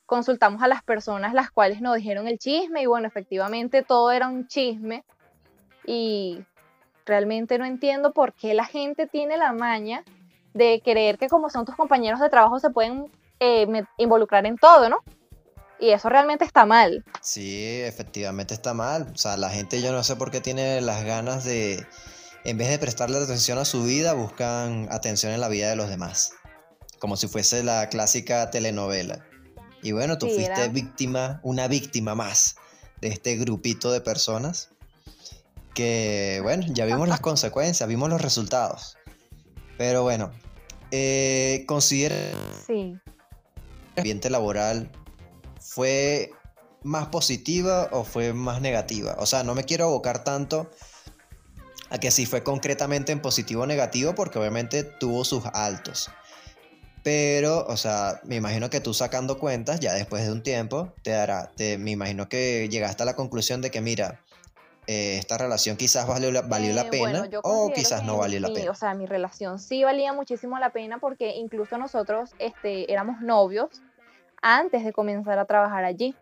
consultamos 0.06 0.62
a 0.62 0.68
las 0.68 0.84
personas 0.84 1.34
las 1.34 1.50
cuales 1.50 1.80
nos 1.80 1.96
dijeron 1.96 2.28
el 2.28 2.38
chisme 2.38 2.82
y 2.82 2.86
bueno, 2.86 3.08
efectivamente 3.08 3.82
todo 3.82 4.12
era 4.12 4.28
un 4.28 4.46
chisme 4.46 5.04
y 5.84 6.44
realmente 7.04 7.58
no 7.58 7.64
entiendo 7.64 8.12
por 8.12 8.34
qué 8.34 8.54
la 8.54 8.66
gente 8.66 9.08
tiene 9.08 9.36
la 9.36 9.52
maña 9.52 10.04
de 10.54 10.80
creer 10.84 11.18
que 11.18 11.28
como 11.28 11.50
son 11.50 11.64
tus 11.64 11.74
compañeros 11.74 12.20
de 12.20 12.30
trabajo 12.30 12.60
se 12.60 12.70
pueden 12.70 13.10
eh, 13.40 13.66
involucrar 13.96 14.46
en 14.46 14.56
todo, 14.56 14.88
¿no? 14.88 15.02
Y 15.78 15.90
eso 15.90 16.08
realmente 16.08 16.44
está 16.44 16.64
mal. 16.64 17.04
Sí, 17.20 17.80
efectivamente 17.82 18.54
está 18.54 18.74
mal. 18.74 19.10
O 19.14 19.18
sea, 19.18 19.36
la 19.36 19.50
gente 19.50 19.82
yo 19.82 19.92
no 19.92 20.02
sé 20.02 20.16
por 20.16 20.30
qué 20.30 20.40
tiene 20.40 20.80
las 20.80 21.04
ganas 21.04 21.44
de, 21.44 21.86
en 22.44 22.58
vez 22.58 22.68
de 22.68 22.78
prestarle 22.78 23.18
atención 23.18 23.58
a 23.58 23.64
su 23.64 23.84
vida, 23.84 24.14
buscan 24.14 24.88
atención 24.90 25.32
en 25.32 25.40
la 25.40 25.48
vida 25.48 25.68
de 25.68 25.76
los 25.76 25.88
demás. 25.88 26.32
Como 26.98 27.16
si 27.16 27.28
fuese 27.28 27.62
la 27.62 27.88
clásica 27.88 28.50
telenovela. 28.50 29.26
Y 29.82 29.92
bueno, 29.92 30.16
tú 30.18 30.28
fuiste 30.28 30.68
víctima, 30.68 31.40
una 31.42 31.68
víctima 31.68 32.14
más 32.14 32.56
de 33.00 33.08
este 33.08 33.36
grupito 33.36 33.92
de 33.92 34.00
personas 34.00 34.70
que, 35.74 36.40
bueno, 36.42 36.64
ya 36.70 36.86
vimos 36.86 37.06
las 37.06 37.20
consecuencias, 37.20 37.86
vimos 37.88 38.08
los 38.08 38.20
resultados. 38.20 38.96
Pero 39.76 40.02
bueno, 40.02 40.32
eh, 40.90 41.64
considera 41.68 42.16
sí. 42.66 42.98
el 43.94 43.98
ambiente 43.98 44.30
laboral 44.30 44.90
fue 45.76 46.30
más 46.84 47.08
positiva 47.08 47.90
o 47.92 48.02
fue 48.02 48.32
más 48.32 48.62
negativa. 48.62 49.14
O 49.18 49.26
sea, 49.26 49.42
no 49.42 49.54
me 49.54 49.64
quiero 49.64 49.84
abocar 49.84 50.24
tanto 50.24 50.70
a 51.90 51.98
que 51.98 52.10
si 52.10 52.24
fue 52.24 52.42
concretamente 52.42 53.12
en 53.12 53.20
positivo 53.20 53.64
o 53.64 53.66
negativo, 53.66 54.14
porque 54.14 54.38
obviamente 54.38 54.84
tuvo 54.84 55.22
sus 55.22 55.44
altos. 55.52 56.10
Pero, 57.02 57.66
o 57.66 57.76
sea, 57.76 58.22
me 58.24 58.36
imagino 58.36 58.70
que 58.70 58.80
tú 58.80 58.94
sacando 58.94 59.38
cuentas, 59.38 59.78
ya 59.78 59.92
después 59.92 60.24
de 60.24 60.32
un 60.32 60.42
tiempo, 60.42 60.94
te 61.02 61.10
dará, 61.10 61.52
te, 61.54 61.76
me 61.76 61.90
imagino 61.90 62.26
que 62.26 62.70
llegaste 62.70 63.02
a 63.02 63.06
la 63.06 63.14
conclusión 63.14 63.60
de 63.60 63.70
que, 63.70 63.82
mira, 63.82 64.22
eh, 64.86 65.18
esta 65.18 65.36
relación 65.36 65.76
quizás 65.76 66.06
valió 66.06 66.32
la, 66.32 66.40
valió 66.40 66.72
la 66.72 66.82
eh, 66.82 66.90
pena 66.90 67.28
o 67.42 67.70
quizás 67.74 68.02
no 68.02 68.16
valió 68.16 68.40
la 68.40 68.48
pena. 68.48 68.70
O 68.70 68.74
sea, 68.74 68.94
mi 68.94 69.04
relación 69.04 69.58
sí 69.58 69.84
valía 69.84 70.14
muchísimo 70.14 70.58
la 70.58 70.70
pena 70.70 70.96
porque 71.00 71.36
incluso 71.36 71.76
nosotros 71.76 72.30
este, 72.38 72.90
éramos 72.90 73.20
novios 73.20 73.82
antes 74.46 74.84
de 74.84 74.92
comenzar 74.92 75.38
a 75.38 75.44
trabajar 75.44 75.84
allí. 75.84 76.14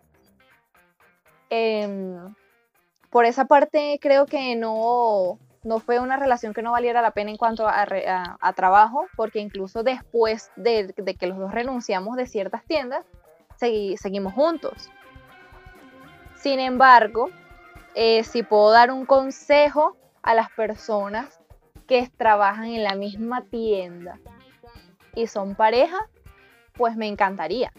Em, 1.50 2.34
por 3.10 3.26
esa 3.26 3.44
parte 3.44 3.98
creo 4.00 4.24
que 4.24 4.56
no, 4.56 5.38
no 5.62 5.78
fue 5.78 5.98
una 5.98 6.16
relación 6.16 6.54
que 6.54 6.62
no 6.62 6.72
valiera 6.72 7.02
la 7.02 7.10
pena 7.10 7.30
en 7.30 7.36
cuanto 7.36 7.68
a, 7.68 7.86
trabajo, 8.56 9.06
porque 9.14 9.40
incluso 9.40 9.82
después 9.82 10.50
de, 10.56 10.94
que 11.18 11.26
los 11.26 11.38
dos 11.38 11.52
renunciamos 11.52 12.16
de 12.16 12.26
ciertas 12.26 12.64
tiendas, 12.64 13.04
seguimos 13.58 14.32
juntos. 14.32 14.90
Sin 16.36 16.60
embargo, 16.60 17.28
eh, 17.94 18.24
si 18.24 18.42
puedo 18.42 18.70
dar 18.70 18.90
un 18.90 19.04
consejo 19.04 19.96
a 20.22 20.34
las 20.34 20.50
personas 20.50 21.38
que 21.86 22.10
trabajan 22.16 22.66
en 22.66 22.82
la 22.82 22.94
misma 22.94 23.42
tienda 23.42 24.18
y 25.14 25.26
son 25.26 25.54
pareja, 25.54 25.98
pues 26.72 26.96
me 26.96 27.06
encantaría. 27.06 27.70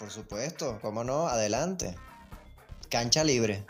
Por 0.00 0.10
supuesto, 0.10 0.78
cómo 0.80 1.04
no, 1.04 1.26
adelante. 1.26 1.94
Cancha 2.90 3.22
libre. 3.22 3.66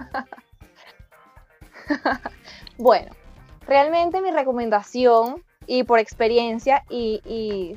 bueno, 2.78 3.10
realmente 3.66 4.22
mi 4.22 4.30
recomendación, 4.30 5.42
y 5.66 5.82
por 5.82 5.98
experiencia, 5.98 6.84
y, 6.88 7.76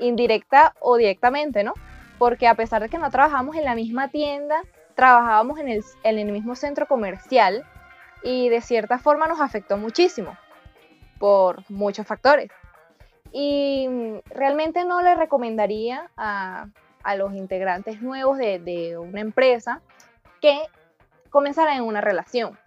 indirecta 0.00 0.74
o 0.80 0.96
directamente, 0.96 1.62
¿no? 1.62 1.72
Porque 2.18 2.48
a 2.48 2.56
pesar 2.56 2.82
de 2.82 2.88
que 2.88 2.98
no 2.98 3.08
trabajamos 3.12 3.54
en 3.54 3.64
la 3.64 3.76
misma 3.76 4.08
tienda, 4.08 4.60
trabajábamos 4.96 5.60
en 5.60 5.68
el, 5.68 5.84
en 6.02 6.18
el 6.18 6.32
mismo 6.32 6.56
centro 6.56 6.88
comercial 6.88 7.64
y 8.24 8.48
de 8.48 8.60
cierta 8.60 8.98
forma 8.98 9.28
nos 9.28 9.40
afectó 9.40 9.76
muchísimo 9.76 10.36
por 11.20 11.62
muchos 11.70 12.08
factores. 12.08 12.50
Y 13.30 13.88
realmente 14.26 14.84
no 14.84 15.00
le 15.00 15.14
recomendaría 15.14 16.10
a, 16.16 16.66
a 17.04 17.16
los 17.16 17.34
integrantes 17.34 18.02
nuevos 18.02 18.38
de, 18.38 18.96
una 18.98 19.20
empresa 19.20 19.80
que 20.40 20.58
comenzaran 21.30 21.76
en 21.76 21.84
una 21.84 22.00
relación. 22.00 22.58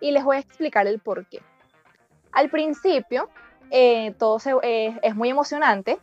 Y 0.00 0.12
les 0.12 0.24
voy 0.24 0.36
a 0.36 0.40
explicar 0.40 0.86
el 0.86 1.00
por 1.00 1.26
qué. 1.26 1.40
Al 2.32 2.50
principio, 2.50 3.30
eh, 3.70 4.12
todo 4.18 4.38
eh, 4.62 4.98
es 5.02 5.14
muy 5.14 5.30
emocionante 5.30 5.98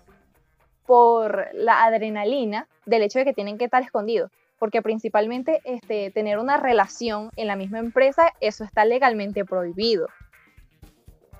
por 0.86 1.47
la 1.54 1.84
adrenalina 1.84 2.67
del 2.86 3.04
hecho 3.04 3.19
de 3.19 3.26
que 3.26 3.34
tienen 3.34 3.58
que 3.58 3.65
estar 3.65 3.84
escondidos. 3.84 4.32
Porque 4.58 4.82
principalmente 4.82 5.62
este, 5.63 6.12
tener 6.12 6.38
una 6.38 6.58
relación 6.58 7.30
en 7.36 7.47
la 7.47 7.56
misma 7.56 7.80
empresa, 7.80 8.32
eso 8.41 8.63
está 8.63 8.86
legalmente 8.86 9.45
prohibido. 9.45 10.08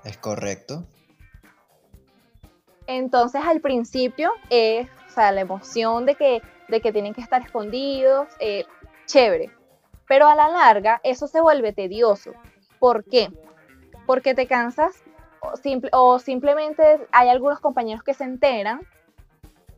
Es 0.04 0.16
correcto. 0.16 0.84
Entonces 2.86 3.42
al 3.44 3.60
principio 3.60 4.32
es 4.50 4.88
o 5.12 5.14
sea, 5.14 5.30
la 5.30 5.42
emoción 5.42 6.06
de 6.06 6.14
que, 6.14 6.40
de 6.68 6.80
que 6.80 6.90
tienen 6.90 7.12
que 7.12 7.20
estar 7.20 7.42
escondidos, 7.42 8.28
eh, 8.38 8.64
chévere. 9.04 9.50
Pero 10.08 10.26
a 10.26 10.34
la 10.34 10.48
larga 10.48 11.00
eso 11.04 11.26
se 11.26 11.42
vuelve 11.42 11.74
tedioso. 11.74 12.32
¿Por 12.78 13.04
qué? 13.04 13.28
Porque 14.06 14.34
te 14.34 14.46
cansas 14.46 15.02
o, 15.92 16.18
simplemente 16.18 17.06
hay 17.10 17.28
algunos 17.28 17.60
compañeros 17.60 18.02
que 18.02 18.14
se 18.14 18.24
enteran, 18.24 18.80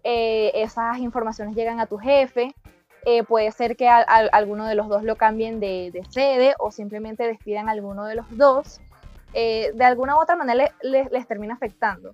eh, 0.04 0.52
esas 0.54 0.98
informaciones 0.98 1.56
llegan 1.56 1.80
a 1.80 1.86
tu 1.86 1.98
jefe, 1.98 2.54
eh, 3.06 3.24
puede 3.24 3.50
ser 3.50 3.76
que 3.76 3.88
alguno 3.88 4.66
de 4.66 4.74
los 4.76 4.88
dos 4.88 5.02
lo 5.02 5.16
cambien 5.16 5.58
de, 5.58 6.00
sede 6.10 6.54
o 6.58 6.70
simplemente 6.70 7.26
despidan 7.26 7.68
a 7.68 7.72
alguno 7.72 8.04
de 8.04 8.14
los 8.14 8.26
dos. 8.36 8.80
de 9.32 9.84
alguna 9.84 10.16
u 10.16 10.20
otra 10.20 10.36
manera 10.36 10.72
les 10.82 11.26
termina 11.26 11.54
afectando. 11.54 12.12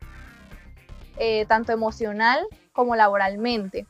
Tanto 1.48 1.72
emocional 1.72 2.46
como 2.80 2.96
laboralmente. 2.96 3.86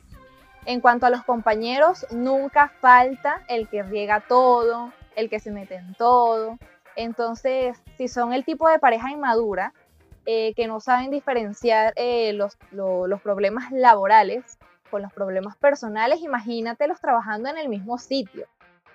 En 0.67 0.81
cuanto 0.81 1.07
a 1.07 1.11
los 1.11 1.23
compañeros, 1.23 2.05
nunca 2.11 2.73
falta 2.81 3.45
el 3.47 3.69
que 3.69 3.85
riega 3.85 4.19
todo, 4.19 4.93
el 5.15 5.31
que 5.31 5.39
se 5.39 5.53
mete 5.53 5.77
en 5.77 5.95
todo. 5.95 6.59
Entonces, 6.97 7.81
si 7.97 8.09
son 8.09 8.33
el 8.33 8.45
tipo 8.45 8.69
de 8.69 8.81
pareja 8.81 9.13
inmadura, 9.13 9.73
eh, 10.27 10.55
que 10.55 10.67
no 10.67 10.81
saben 10.81 11.13
diferenciar 11.13 11.93
eh, 11.95 12.33
los, 12.33 12.57
problemas 13.23 13.71
laborales 13.71 14.59
con 14.91 15.03
los 15.03 15.13
problemas 15.13 15.57
personales, 15.57 16.21
imagínatelos 16.21 17.01
trabajando 17.01 17.49
en 17.49 17.59
el 17.59 17.69
mismo 17.69 17.97
sitio 17.97 18.49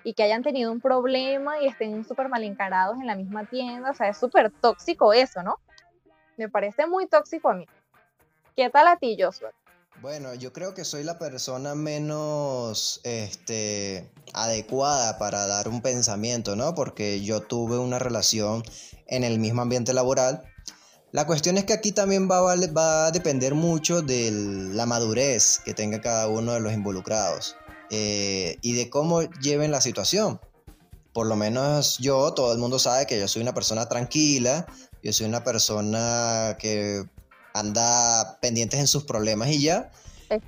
y 0.04 0.12
que 0.12 0.24
hayan 0.24 0.42
tenido 0.42 0.70
un 0.70 0.82
problema 0.82 1.58
y 1.62 1.68
estén 1.68 2.04
súper 2.04 2.28
mal 2.28 2.42
encarados 2.42 2.98
en 2.98 3.06
la 3.06 3.16
misma 3.16 3.46
tienda. 3.46 3.92
O 3.92 3.94
sea, 3.94 4.10
es 4.10 4.18
súper 4.18 4.50
tóxico 4.50 5.14
eso, 5.14 5.42
¿no? 5.42 5.56
Me 6.36 6.50
parece 6.50 6.86
muy 6.86 7.06
tóxico 7.06 7.48
a 7.48 7.54
mí. 7.54 7.66
¿Qué 8.54 8.68
tal 8.68 8.88
a 8.88 8.96
ti, 8.96 9.16
Joshua? 9.18 9.52
Bueno, 10.02 10.34
yo 10.34 10.52
creo 10.52 10.74
que 10.74 10.84
soy 10.84 11.04
la 11.04 11.18
persona 11.18 11.74
menos 11.74 13.00
este, 13.02 14.10
adecuada 14.34 15.16
para 15.16 15.46
dar 15.46 15.68
un 15.68 15.80
pensamiento, 15.80 16.54
¿no? 16.54 16.74
Porque 16.74 17.22
yo 17.22 17.40
tuve 17.40 17.78
una 17.78 17.98
relación 17.98 18.62
en 19.06 19.24
el 19.24 19.38
mismo 19.38 19.62
ambiente 19.62 19.94
laboral. 19.94 20.42
La 21.12 21.26
cuestión 21.26 21.56
es 21.56 21.64
que 21.64 21.72
aquí 21.72 21.92
también 21.92 22.28
va, 22.30 22.42
va 22.42 23.06
a 23.06 23.10
depender 23.10 23.54
mucho 23.54 24.02
de 24.02 24.30
la 24.74 24.84
madurez 24.84 25.60
que 25.64 25.72
tenga 25.72 26.02
cada 26.02 26.28
uno 26.28 26.52
de 26.52 26.60
los 26.60 26.74
involucrados 26.74 27.56
eh, 27.90 28.58
y 28.60 28.74
de 28.74 28.90
cómo 28.90 29.22
lleven 29.22 29.70
la 29.70 29.80
situación. 29.80 30.40
Por 31.14 31.26
lo 31.26 31.36
menos 31.36 31.96
yo, 31.98 32.34
todo 32.34 32.52
el 32.52 32.58
mundo 32.58 32.78
sabe 32.78 33.06
que 33.06 33.18
yo 33.18 33.28
soy 33.28 33.40
una 33.40 33.54
persona 33.54 33.88
tranquila, 33.88 34.66
yo 35.02 35.14
soy 35.14 35.26
una 35.26 35.42
persona 35.42 36.56
que 36.58 37.06
anda 37.58 38.38
pendientes 38.40 38.80
en 38.80 38.86
sus 38.86 39.04
problemas 39.04 39.48
y 39.50 39.62
ya. 39.62 39.90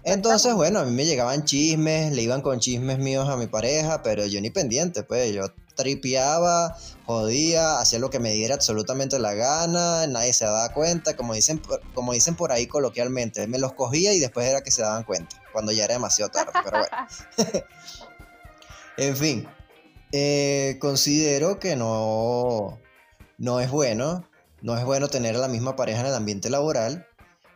Entonces, 0.03 0.55
bueno, 0.55 0.81
a 0.81 0.85
mí 0.85 0.91
me 0.91 1.05
llegaban 1.05 1.45
chismes, 1.45 2.13
le 2.13 2.23
iban 2.23 2.43
con 2.43 2.59
chismes 2.59 2.99
míos 2.99 3.29
a 3.29 3.37
mi 3.37 3.47
pareja, 3.47 4.03
pero 4.03 4.27
yo 4.27 4.41
ni 4.41 4.51
pendiente, 4.51 5.05
pues 5.05 5.33
yo 5.33 5.53
tripeaba, 5.77 6.77
jodía, 7.07 7.79
hacía 7.79 8.01
lo 8.01 8.11
que 8.11 8.19
me 8.19 8.33
diera 8.33 8.57
absolutamente 8.57 9.21
la 9.21 9.35
gana, 9.35 10.09
nadie 10.09 10.33
se 10.33 10.45
daba 10.45 10.73
cuenta, 10.73 11.15
como 11.15 11.35
dicen, 11.35 11.63
como 11.95 12.13
dicen 12.13 12.35
por 12.35 12.51
ahí 12.51 12.67
coloquialmente, 12.67 13.47
me 13.47 13.59
los 13.59 13.75
cogía 13.75 14.13
y 14.13 14.19
después 14.19 14.47
era 14.49 14.63
que 14.63 14.73
se 14.73 14.83
daban 14.83 15.05
cuenta, 15.05 15.41
cuando 15.53 15.71
ya 15.71 15.85
era 15.85 15.95
demasiado 15.95 16.33
tarde, 16.33 16.53
pero 16.65 16.79
bueno. 16.81 17.65
en 18.97 19.17
fin, 19.17 19.49
eh, 20.11 20.79
considero 20.81 21.61
que 21.61 21.77
no, 21.77 22.81
no 23.39 23.61
es 23.61 23.71
bueno 23.71 24.28
no 24.63 24.77
es 24.77 24.85
bueno 24.85 25.09
tener 25.09 25.37
a 25.37 25.39
la 25.39 25.49
misma 25.49 25.77
pareja 25.77 26.01
en 26.01 26.07
el 26.07 26.15
ambiente 26.15 26.51
laboral 26.51 27.07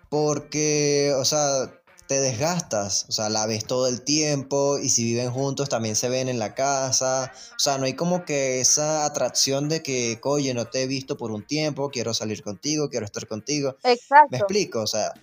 porque, 0.08 1.14
o 1.16 1.24
sea, 1.24 1.72
te 2.06 2.20
desgastas, 2.20 3.06
o 3.08 3.12
sea, 3.12 3.30
la 3.30 3.46
ves 3.46 3.64
todo 3.64 3.86
el 3.86 4.02
tiempo 4.02 4.78
y 4.78 4.90
si 4.90 5.04
viven 5.04 5.30
juntos 5.30 5.70
también 5.70 5.96
se 5.96 6.10
ven 6.10 6.28
en 6.28 6.38
la 6.38 6.54
casa, 6.54 7.32
o 7.56 7.58
sea, 7.58 7.78
no 7.78 7.86
hay 7.86 7.94
como 7.94 8.24
que 8.26 8.60
esa 8.60 9.06
atracción 9.06 9.70
de 9.70 9.82
que, 9.82 10.20
oye, 10.24 10.52
no 10.52 10.66
te 10.66 10.82
he 10.82 10.86
visto 10.86 11.16
por 11.16 11.30
un 11.30 11.46
tiempo, 11.46 11.90
quiero 11.90 12.12
salir 12.12 12.42
contigo, 12.42 12.90
quiero 12.90 13.06
estar 13.06 13.26
contigo. 13.26 13.76
Exacto. 13.84 14.28
Me 14.30 14.38
explico, 14.38 14.82
o 14.82 14.86
sea, 14.86 15.14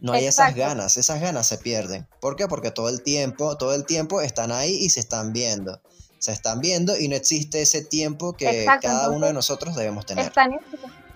no 0.00 0.12
hay 0.12 0.24
esas 0.24 0.54
ganas, 0.54 0.96
esas 0.96 1.20
ganas 1.20 1.46
se 1.46 1.58
pierden. 1.58 2.08
¿Por 2.20 2.36
qué? 2.36 2.48
Porque 2.48 2.70
todo 2.70 2.88
el 2.88 3.02
tiempo, 3.02 3.58
todo 3.58 3.74
el 3.74 3.84
tiempo 3.84 4.22
están 4.22 4.52
ahí 4.52 4.74
y 4.74 4.88
se 4.88 5.00
están 5.00 5.34
viendo 5.34 5.82
se 6.18 6.32
están 6.32 6.60
viendo 6.60 6.98
y 6.98 7.08
no 7.08 7.16
existe 7.16 7.62
ese 7.62 7.84
tiempo 7.84 8.32
que 8.32 8.66
cada 8.80 9.10
uno 9.10 9.26
de 9.26 9.32
nosotros 9.32 9.74
debemos 9.76 10.06
tener. 10.06 10.32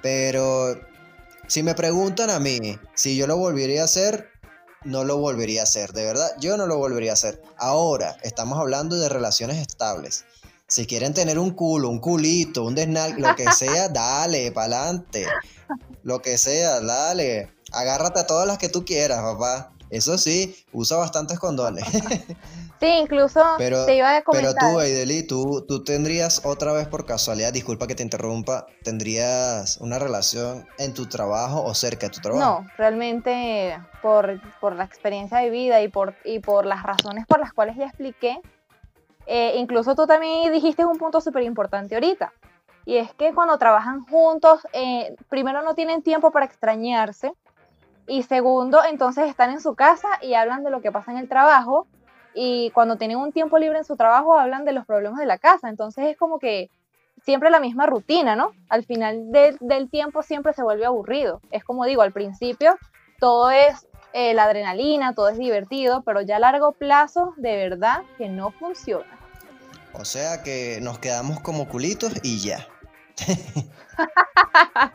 Pero 0.00 0.80
si 1.46 1.62
me 1.62 1.74
preguntan 1.74 2.30
a 2.30 2.38
mí 2.38 2.78
si 2.94 3.16
yo 3.16 3.26
lo 3.26 3.36
volvería 3.36 3.82
a 3.82 3.84
hacer, 3.84 4.30
no 4.84 5.04
lo 5.04 5.18
volvería 5.18 5.60
a 5.60 5.64
hacer, 5.64 5.92
de 5.92 6.04
verdad, 6.04 6.30
yo 6.40 6.56
no 6.56 6.66
lo 6.66 6.78
volvería 6.78 7.12
a 7.12 7.14
hacer. 7.14 7.42
Ahora, 7.56 8.16
estamos 8.22 8.58
hablando 8.58 8.96
de 8.96 9.08
relaciones 9.08 9.58
estables. 9.58 10.24
Si 10.66 10.86
quieren 10.86 11.12
tener 11.12 11.38
un 11.38 11.50
culo, 11.50 11.90
un 11.90 11.98
culito, 11.98 12.64
un 12.64 12.74
desnal, 12.74 13.14
lo 13.18 13.36
que 13.36 13.44
sea, 13.52 13.88
dale, 13.88 14.50
pa'lante. 14.52 15.26
Lo 16.02 16.22
que 16.22 16.38
sea, 16.38 16.80
dale. 16.80 17.52
Agárrate 17.72 18.20
a 18.20 18.26
todas 18.26 18.46
las 18.46 18.58
que 18.58 18.68
tú 18.68 18.84
quieras, 18.84 19.20
papá. 19.20 19.72
Eso 19.92 20.16
sí, 20.16 20.57
usa 20.72 20.96
bastantes 20.96 21.38
condones. 21.38 21.85
Sí, 22.81 22.88
incluso 23.00 23.40
te 23.59 23.94
iba 23.94 24.16
a 24.16 24.22
comentar. 24.22 24.55
Pero 24.59 24.72
tú, 24.72 24.81
Aideli, 24.81 25.22
tú, 25.24 25.64
tú 25.68 25.85
tendrías 25.85 26.44
otra 26.44 26.72
vez 26.72 26.88
por 26.88 27.07
casualidad, 27.07 27.52
disculpa 27.52 27.87
que 27.87 27.94
te 27.94 28.02
interrumpa, 28.02 28.66
¿tendrías 28.83 29.76
una 29.76 30.00
relación 30.00 30.66
en 30.78 30.92
tu 30.92 31.07
trabajo 31.07 31.62
o 31.62 31.74
cerca 31.74 32.09
de 32.09 32.14
tu 32.14 32.18
trabajo? 32.18 32.44
No, 32.44 32.66
realmente 32.76 33.81
por, 34.02 34.40
la 34.74 34.83
experiencia 34.83 35.38
de 35.38 35.50
vida 35.50 35.81
y 35.81 35.87
por, 35.87 36.16
y 36.24 36.40
por 36.40 36.66
las 36.66 36.83
razones 36.83 37.24
por 37.28 37.38
las 37.38 37.52
cuales 37.52 37.76
ya 37.76 37.85
expliqué, 37.85 38.40
eh, 39.26 39.52
incluso 39.59 39.94
tú 39.94 40.09
también 40.09 40.52
dijiste 40.52 40.85
un 40.85 40.98
punto 40.98 41.20
súper 41.20 41.44
importante 41.44 41.94
ahorita, 41.94 42.33
y 42.85 42.96
es 42.96 43.14
que 43.14 43.33
cuando 43.33 43.59
trabajan 43.59 44.05
juntos, 44.07 44.66
eh, 44.72 45.14
primero 45.28 45.62
no 45.62 45.76
tienen 45.76 46.02
tiempo 46.02 46.33
para 46.33 46.46
extrañarse, 46.46 47.33
y 48.06 48.22
segundo, 48.24 48.80
entonces 48.84 49.28
están 49.28 49.50
en 49.50 49.60
su 49.60 49.74
casa 49.74 50.08
y 50.20 50.34
hablan 50.34 50.64
de 50.64 50.70
lo 50.70 50.80
que 50.80 50.92
pasa 50.92 51.12
en 51.12 51.18
el 51.18 51.28
trabajo 51.28 51.86
y 52.34 52.70
cuando 52.70 52.96
tienen 52.96 53.18
un 53.18 53.32
tiempo 53.32 53.58
libre 53.58 53.78
en 53.78 53.84
su 53.84 53.96
trabajo 53.96 54.38
hablan 54.38 54.64
de 54.64 54.72
los 54.72 54.86
problemas 54.86 55.18
de 55.18 55.26
la 55.26 55.38
casa. 55.38 55.68
Entonces 55.68 56.06
es 56.06 56.16
como 56.16 56.38
que 56.38 56.70
siempre 57.24 57.50
la 57.50 57.60
misma 57.60 57.86
rutina, 57.86 58.36
¿no? 58.36 58.52
Al 58.68 58.84
final 58.84 59.30
del 59.30 59.90
tiempo 59.90 60.22
siempre 60.22 60.52
se 60.52 60.62
vuelve 60.62 60.86
aburrido. 60.86 61.40
Es 61.50 61.64
como 61.64 61.84
digo, 61.84 62.02
al 62.02 62.12
principio 62.12 62.76
todo 63.18 63.50
es 63.50 63.86
eh, 64.12 64.34
la 64.34 64.44
adrenalina, 64.44 65.14
todo 65.14 65.28
es 65.28 65.38
divertido, 65.38 66.02
pero 66.02 66.20
ya 66.20 66.36
a 66.36 66.40
largo 66.40 66.72
plazo 66.72 67.34
de 67.36 67.56
verdad 67.56 68.02
que 68.18 68.28
no 68.28 68.50
funciona. 68.50 69.18
O 69.94 70.04
sea 70.04 70.42
que 70.42 70.80
nos 70.80 70.98
quedamos 70.98 71.40
como 71.40 71.68
culitos 71.68 72.14
y 72.22 72.40
ya. 72.40 72.66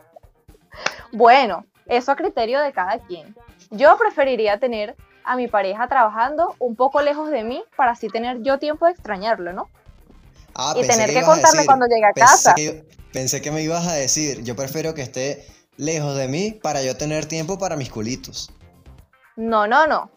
bueno, 1.12 1.66
eso 1.90 2.12
a 2.12 2.16
criterio 2.16 2.62
de 2.62 2.72
cada 2.74 3.00
quien. 3.00 3.36
Yo 3.72 3.98
preferiría 3.98 4.60
tener 4.60 4.96
a 5.24 5.36
mi 5.36 5.48
pareja 5.48 5.88
trabajando 5.88 6.56
un 6.60 6.76
poco 6.76 7.02
lejos 7.02 7.30
de 7.30 7.44
mí 7.44 7.64
para 7.76 7.92
así 7.92 8.08
tener 8.08 8.42
yo 8.42 8.60
tiempo 8.60 8.86
de 8.86 8.94
extrañarlo, 8.94 9.54
¿no? 9.54 9.70
Ah, 10.56 10.74
y 10.76 10.88
tener 10.88 11.14
que, 11.14 11.22
contarle 11.22 11.66
cuando 11.66 11.86
llegue 11.86 12.06
a 12.06 12.14
casa. 12.14 12.56
pensé 13.14 13.42
que 13.42 13.52
me 13.52 13.62
ibas 13.62 13.86
a 13.88 13.94
decir, 13.94 14.44
yo 14.44 14.56
prefiero 14.56 14.94
que 14.94 15.02
esté 15.02 15.46
lejos 15.76 16.16
de 16.16 16.28
mí 16.28 16.52
para 16.52 16.82
yo 16.82 16.98
tener 16.98 17.26
tiempo 17.26 17.60
para 17.60 17.76
mis 17.76 17.90
culitos. 17.90 18.50
No, 19.36 19.68
no, 19.68 19.86
no. 19.86 20.10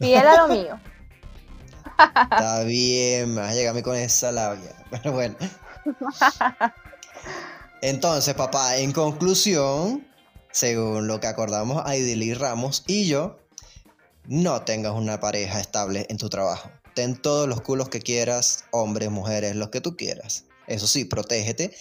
Fiel 0.00 0.26
a 0.26 0.36
lo 0.36 0.48
mío. 0.54 0.80
Está 1.96 2.64
bien, 2.64 3.34
me 3.34 3.42
vas 3.42 3.52
a 3.52 3.54
llegar 3.54 3.70
a 3.70 3.74
mí 3.74 3.82
con 3.82 3.96
esa 3.96 4.32
labia. 4.32 4.72
Pero 4.90 5.12
bueno. 5.12 5.36
Entonces, 7.82 8.34
papá, 8.34 8.76
en 8.78 8.92
conclusión, 8.92 10.06
según 10.54 11.08
lo 11.08 11.18
que 11.18 11.26
acordamos 11.26 11.82
Aidili 11.84 12.32
Ramos 12.32 12.84
y 12.86 13.08
yo, 13.08 13.36
no 14.26 14.62
tengas 14.62 14.92
una 14.92 15.18
pareja 15.18 15.58
estable 15.58 16.06
en 16.08 16.16
tu 16.16 16.28
trabajo. 16.28 16.70
Ten 16.94 17.16
todos 17.16 17.48
los 17.48 17.60
culos 17.60 17.88
que 17.88 18.00
quieras, 18.00 18.64
hombres, 18.70 19.10
mujeres, 19.10 19.56
los 19.56 19.70
que 19.70 19.80
tú 19.80 19.96
quieras. 19.96 20.44
Eso 20.68 20.86
sí, 20.86 21.04
protégete, 21.04 21.76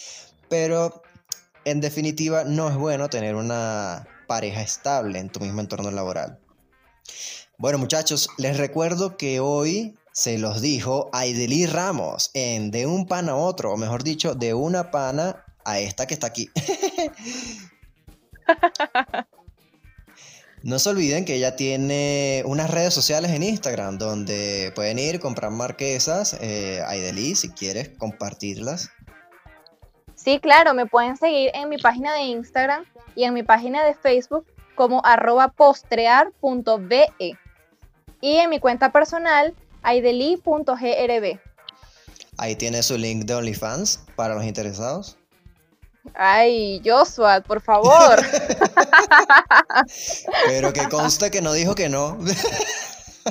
pero 0.50 1.04
en 1.66 1.82
definitiva 1.82 2.46
no 2.46 2.68
es 2.68 2.76
bueno 2.76 3.10
tener 3.10 3.36
una 3.36 4.08
pareja 4.28 4.64
estable 4.64 5.20
en 5.20 5.30
tu 5.30 5.40
mismo 5.40 5.62
entorno 5.62 5.92
laboral. 5.92 6.40
Bueno 7.60 7.78
muchachos, 7.78 8.28
les 8.40 8.58
recuerdo 8.58 9.18
que 9.18 9.40
hoy 9.40 9.96
se 10.14 10.40
los 10.40 10.62
dijo 10.62 11.12
Aideli 11.14 11.68
Ramos 11.68 12.32
en 12.34 12.72
De 12.72 12.88
un 12.88 13.06
pan 13.06 13.30
a 13.30 13.36
otro, 13.36 13.72
o 13.72 13.78
mejor 13.78 14.04
dicho, 14.04 14.34
de 14.34 14.56
una 14.56 14.90
pana 14.90 15.46
a 15.64 15.78
esta 15.78 16.08
que 16.08 16.16
está 16.16 16.26
aquí. 16.26 16.50
No 20.64 20.80
se 20.80 20.90
olviden 20.90 21.26
que 21.26 21.36
ella 21.36 21.58
tiene 21.58 22.42
unas 22.46 22.72
redes 22.72 22.94
sociales 22.94 23.32
en 23.32 23.44
Instagram 23.44 23.98
donde 23.98 24.72
pueden 24.74 24.98
ir, 24.98 25.20
comprar 25.20 25.52
marquesas. 25.52 26.38
Eh, 26.40 26.82
Aideli, 26.88 27.36
si 27.36 27.50
quieres 27.50 27.90
compartirlas. 27.98 28.90
Sí, 30.16 30.40
claro, 30.40 30.74
me 30.74 30.86
pueden 30.86 31.18
seguir 31.18 31.52
en 31.54 31.68
mi 31.68 31.78
página 31.78 32.14
de 32.14 32.22
Instagram 32.22 32.86
y 33.14 33.26
en 33.26 33.34
mi 33.34 33.44
página 33.44 33.84
de 33.84 33.94
Facebook 33.94 34.46
como 34.76 35.06
arroba 35.06 35.50
postrear.be 35.50 37.10
y 38.22 38.36
en 38.38 38.50
mi 38.50 38.62
cuenta 38.62 38.94
personal 38.94 39.54
aideli.grb. 39.82 41.42
Ahí 42.38 42.56
tiene 42.56 42.84
su 42.84 42.98
link 42.98 43.26
de 43.26 43.36
OnlyFans 43.36 44.06
para 44.16 44.34
los 44.34 44.46
interesados. 44.46 45.18
Ay, 46.14 46.82
Joshua, 46.84 47.42
por 47.42 47.62
favor. 47.62 48.20
Pero 50.48 50.74
que 50.74 50.90
conste 50.90 51.32
que 51.32 51.42
no 51.42 51.54
dijo 51.54 51.76
que 51.76 51.90
no. 51.90 52.18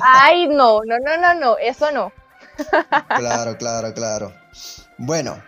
Ay, 0.01 0.47
no, 0.47 0.81
no, 0.85 0.97
no, 0.99 1.17
no, 1.17 1.33
no, 1.35 1.57
eso 1.57 1.91
no. 1.91 2.11
Claro, 3.15 3.57
claro, 3.57 3.93
claro. 3.93 4.33
Bueno, 4.97 5.41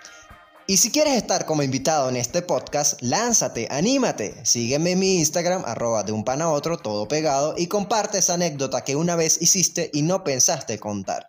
y 0.67 0.77
si 0.77 0.91
quieres 0.91 1.13
estar 1.13 1.45
como 1.45 1.61
invitado 1.61 2.09
en 2.09 2.15
este 2.15 2.41
podcast, 2.41 2.99
lánzate, 3.01 3.67
anímate. 3.69 4.43
Sígueme 4.43 4.91
en 4.91 4.99
mi 4.99 5.19
Instagram, 5.19 5.63
arroba 5.65 6.01
de 6.03 6.11
un 6.11 6.23
pan 6.23 6.41
a 6.41 6.49
otro, 6.49 6.77
todo 6.77 7.07
pegado, 7.07 7.53
y 7.55 7.67
comparte 7.67 8.17
esa 8.17 8.33
anécdota 8.33 8.83
que 8.83 8.95
una 8.95 9.15
vez 9.15 9.39
hiciste 9.41 9.91
y 9.93 10.01
no 10.01 10.23
pensaste 10.23 10.79
contar. 10.79 11.27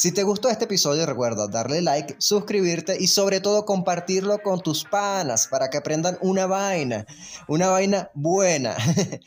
Si 0.00 0.12
te 0.12 0.22
gustó 0.22 0.48
este 0.48 0.64
episodio, 0.64 1.04
recuerda 1.04 1.46
darle 1.46 1.82
like, 1.82 2.16
suscribirte 2.16 2.96
y 2.98 3.06
sobre 3.06 3.40
todo 3.40 3.66
compartirlo 3.66 4.38
con 4.38 4.62
tus 4.62 4.82
panas 4.82 5.46
para 5.46 5.68
que 5.68 5.76
aprendan 5.76 6.16
una 6.22 6.46
vaina, 6.46 7.04
una 7.48 7.68
vaina 7.68 8.10
buena. 8.14 8.76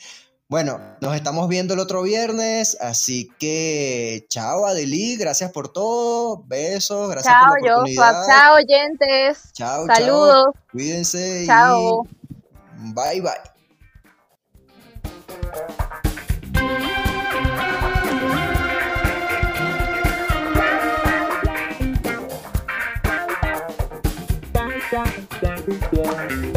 Bueno, 0.50 0.80
nos 1.02 1.16
estamos 1.16 1.48
viendo 1.48 1.74
el 1.74 1.80
otro 1.80 2.04
viernes, 2.04 2.78
así 2.80 3.32
que 3.40 4.26
chao 4.30 4.68
Adeli, 4.68 5.16
gracias 5.16 5.52
por 5.52 5.74
todo, 5.74 6.44
besos, 6.46 7.10
gracias 7.10 7.34
chao, 7.34 7.48
por 7.48 7.66
la 7.66 7.74
oportunidad. 7.74 8.28
Chao, 8.28 8.56
oyentes. 8.56 9.54
Chao, 9.54 9.88
Saludos. 9.88 10.54
Chao. 10.54 10.64
Cuídense. 10.72 11.46
Chao. 11.48 12.04
Y 12.78 12.94
bye, 12.94 13.22
bye. 13.22 13.32
Bye. 25.65 26.53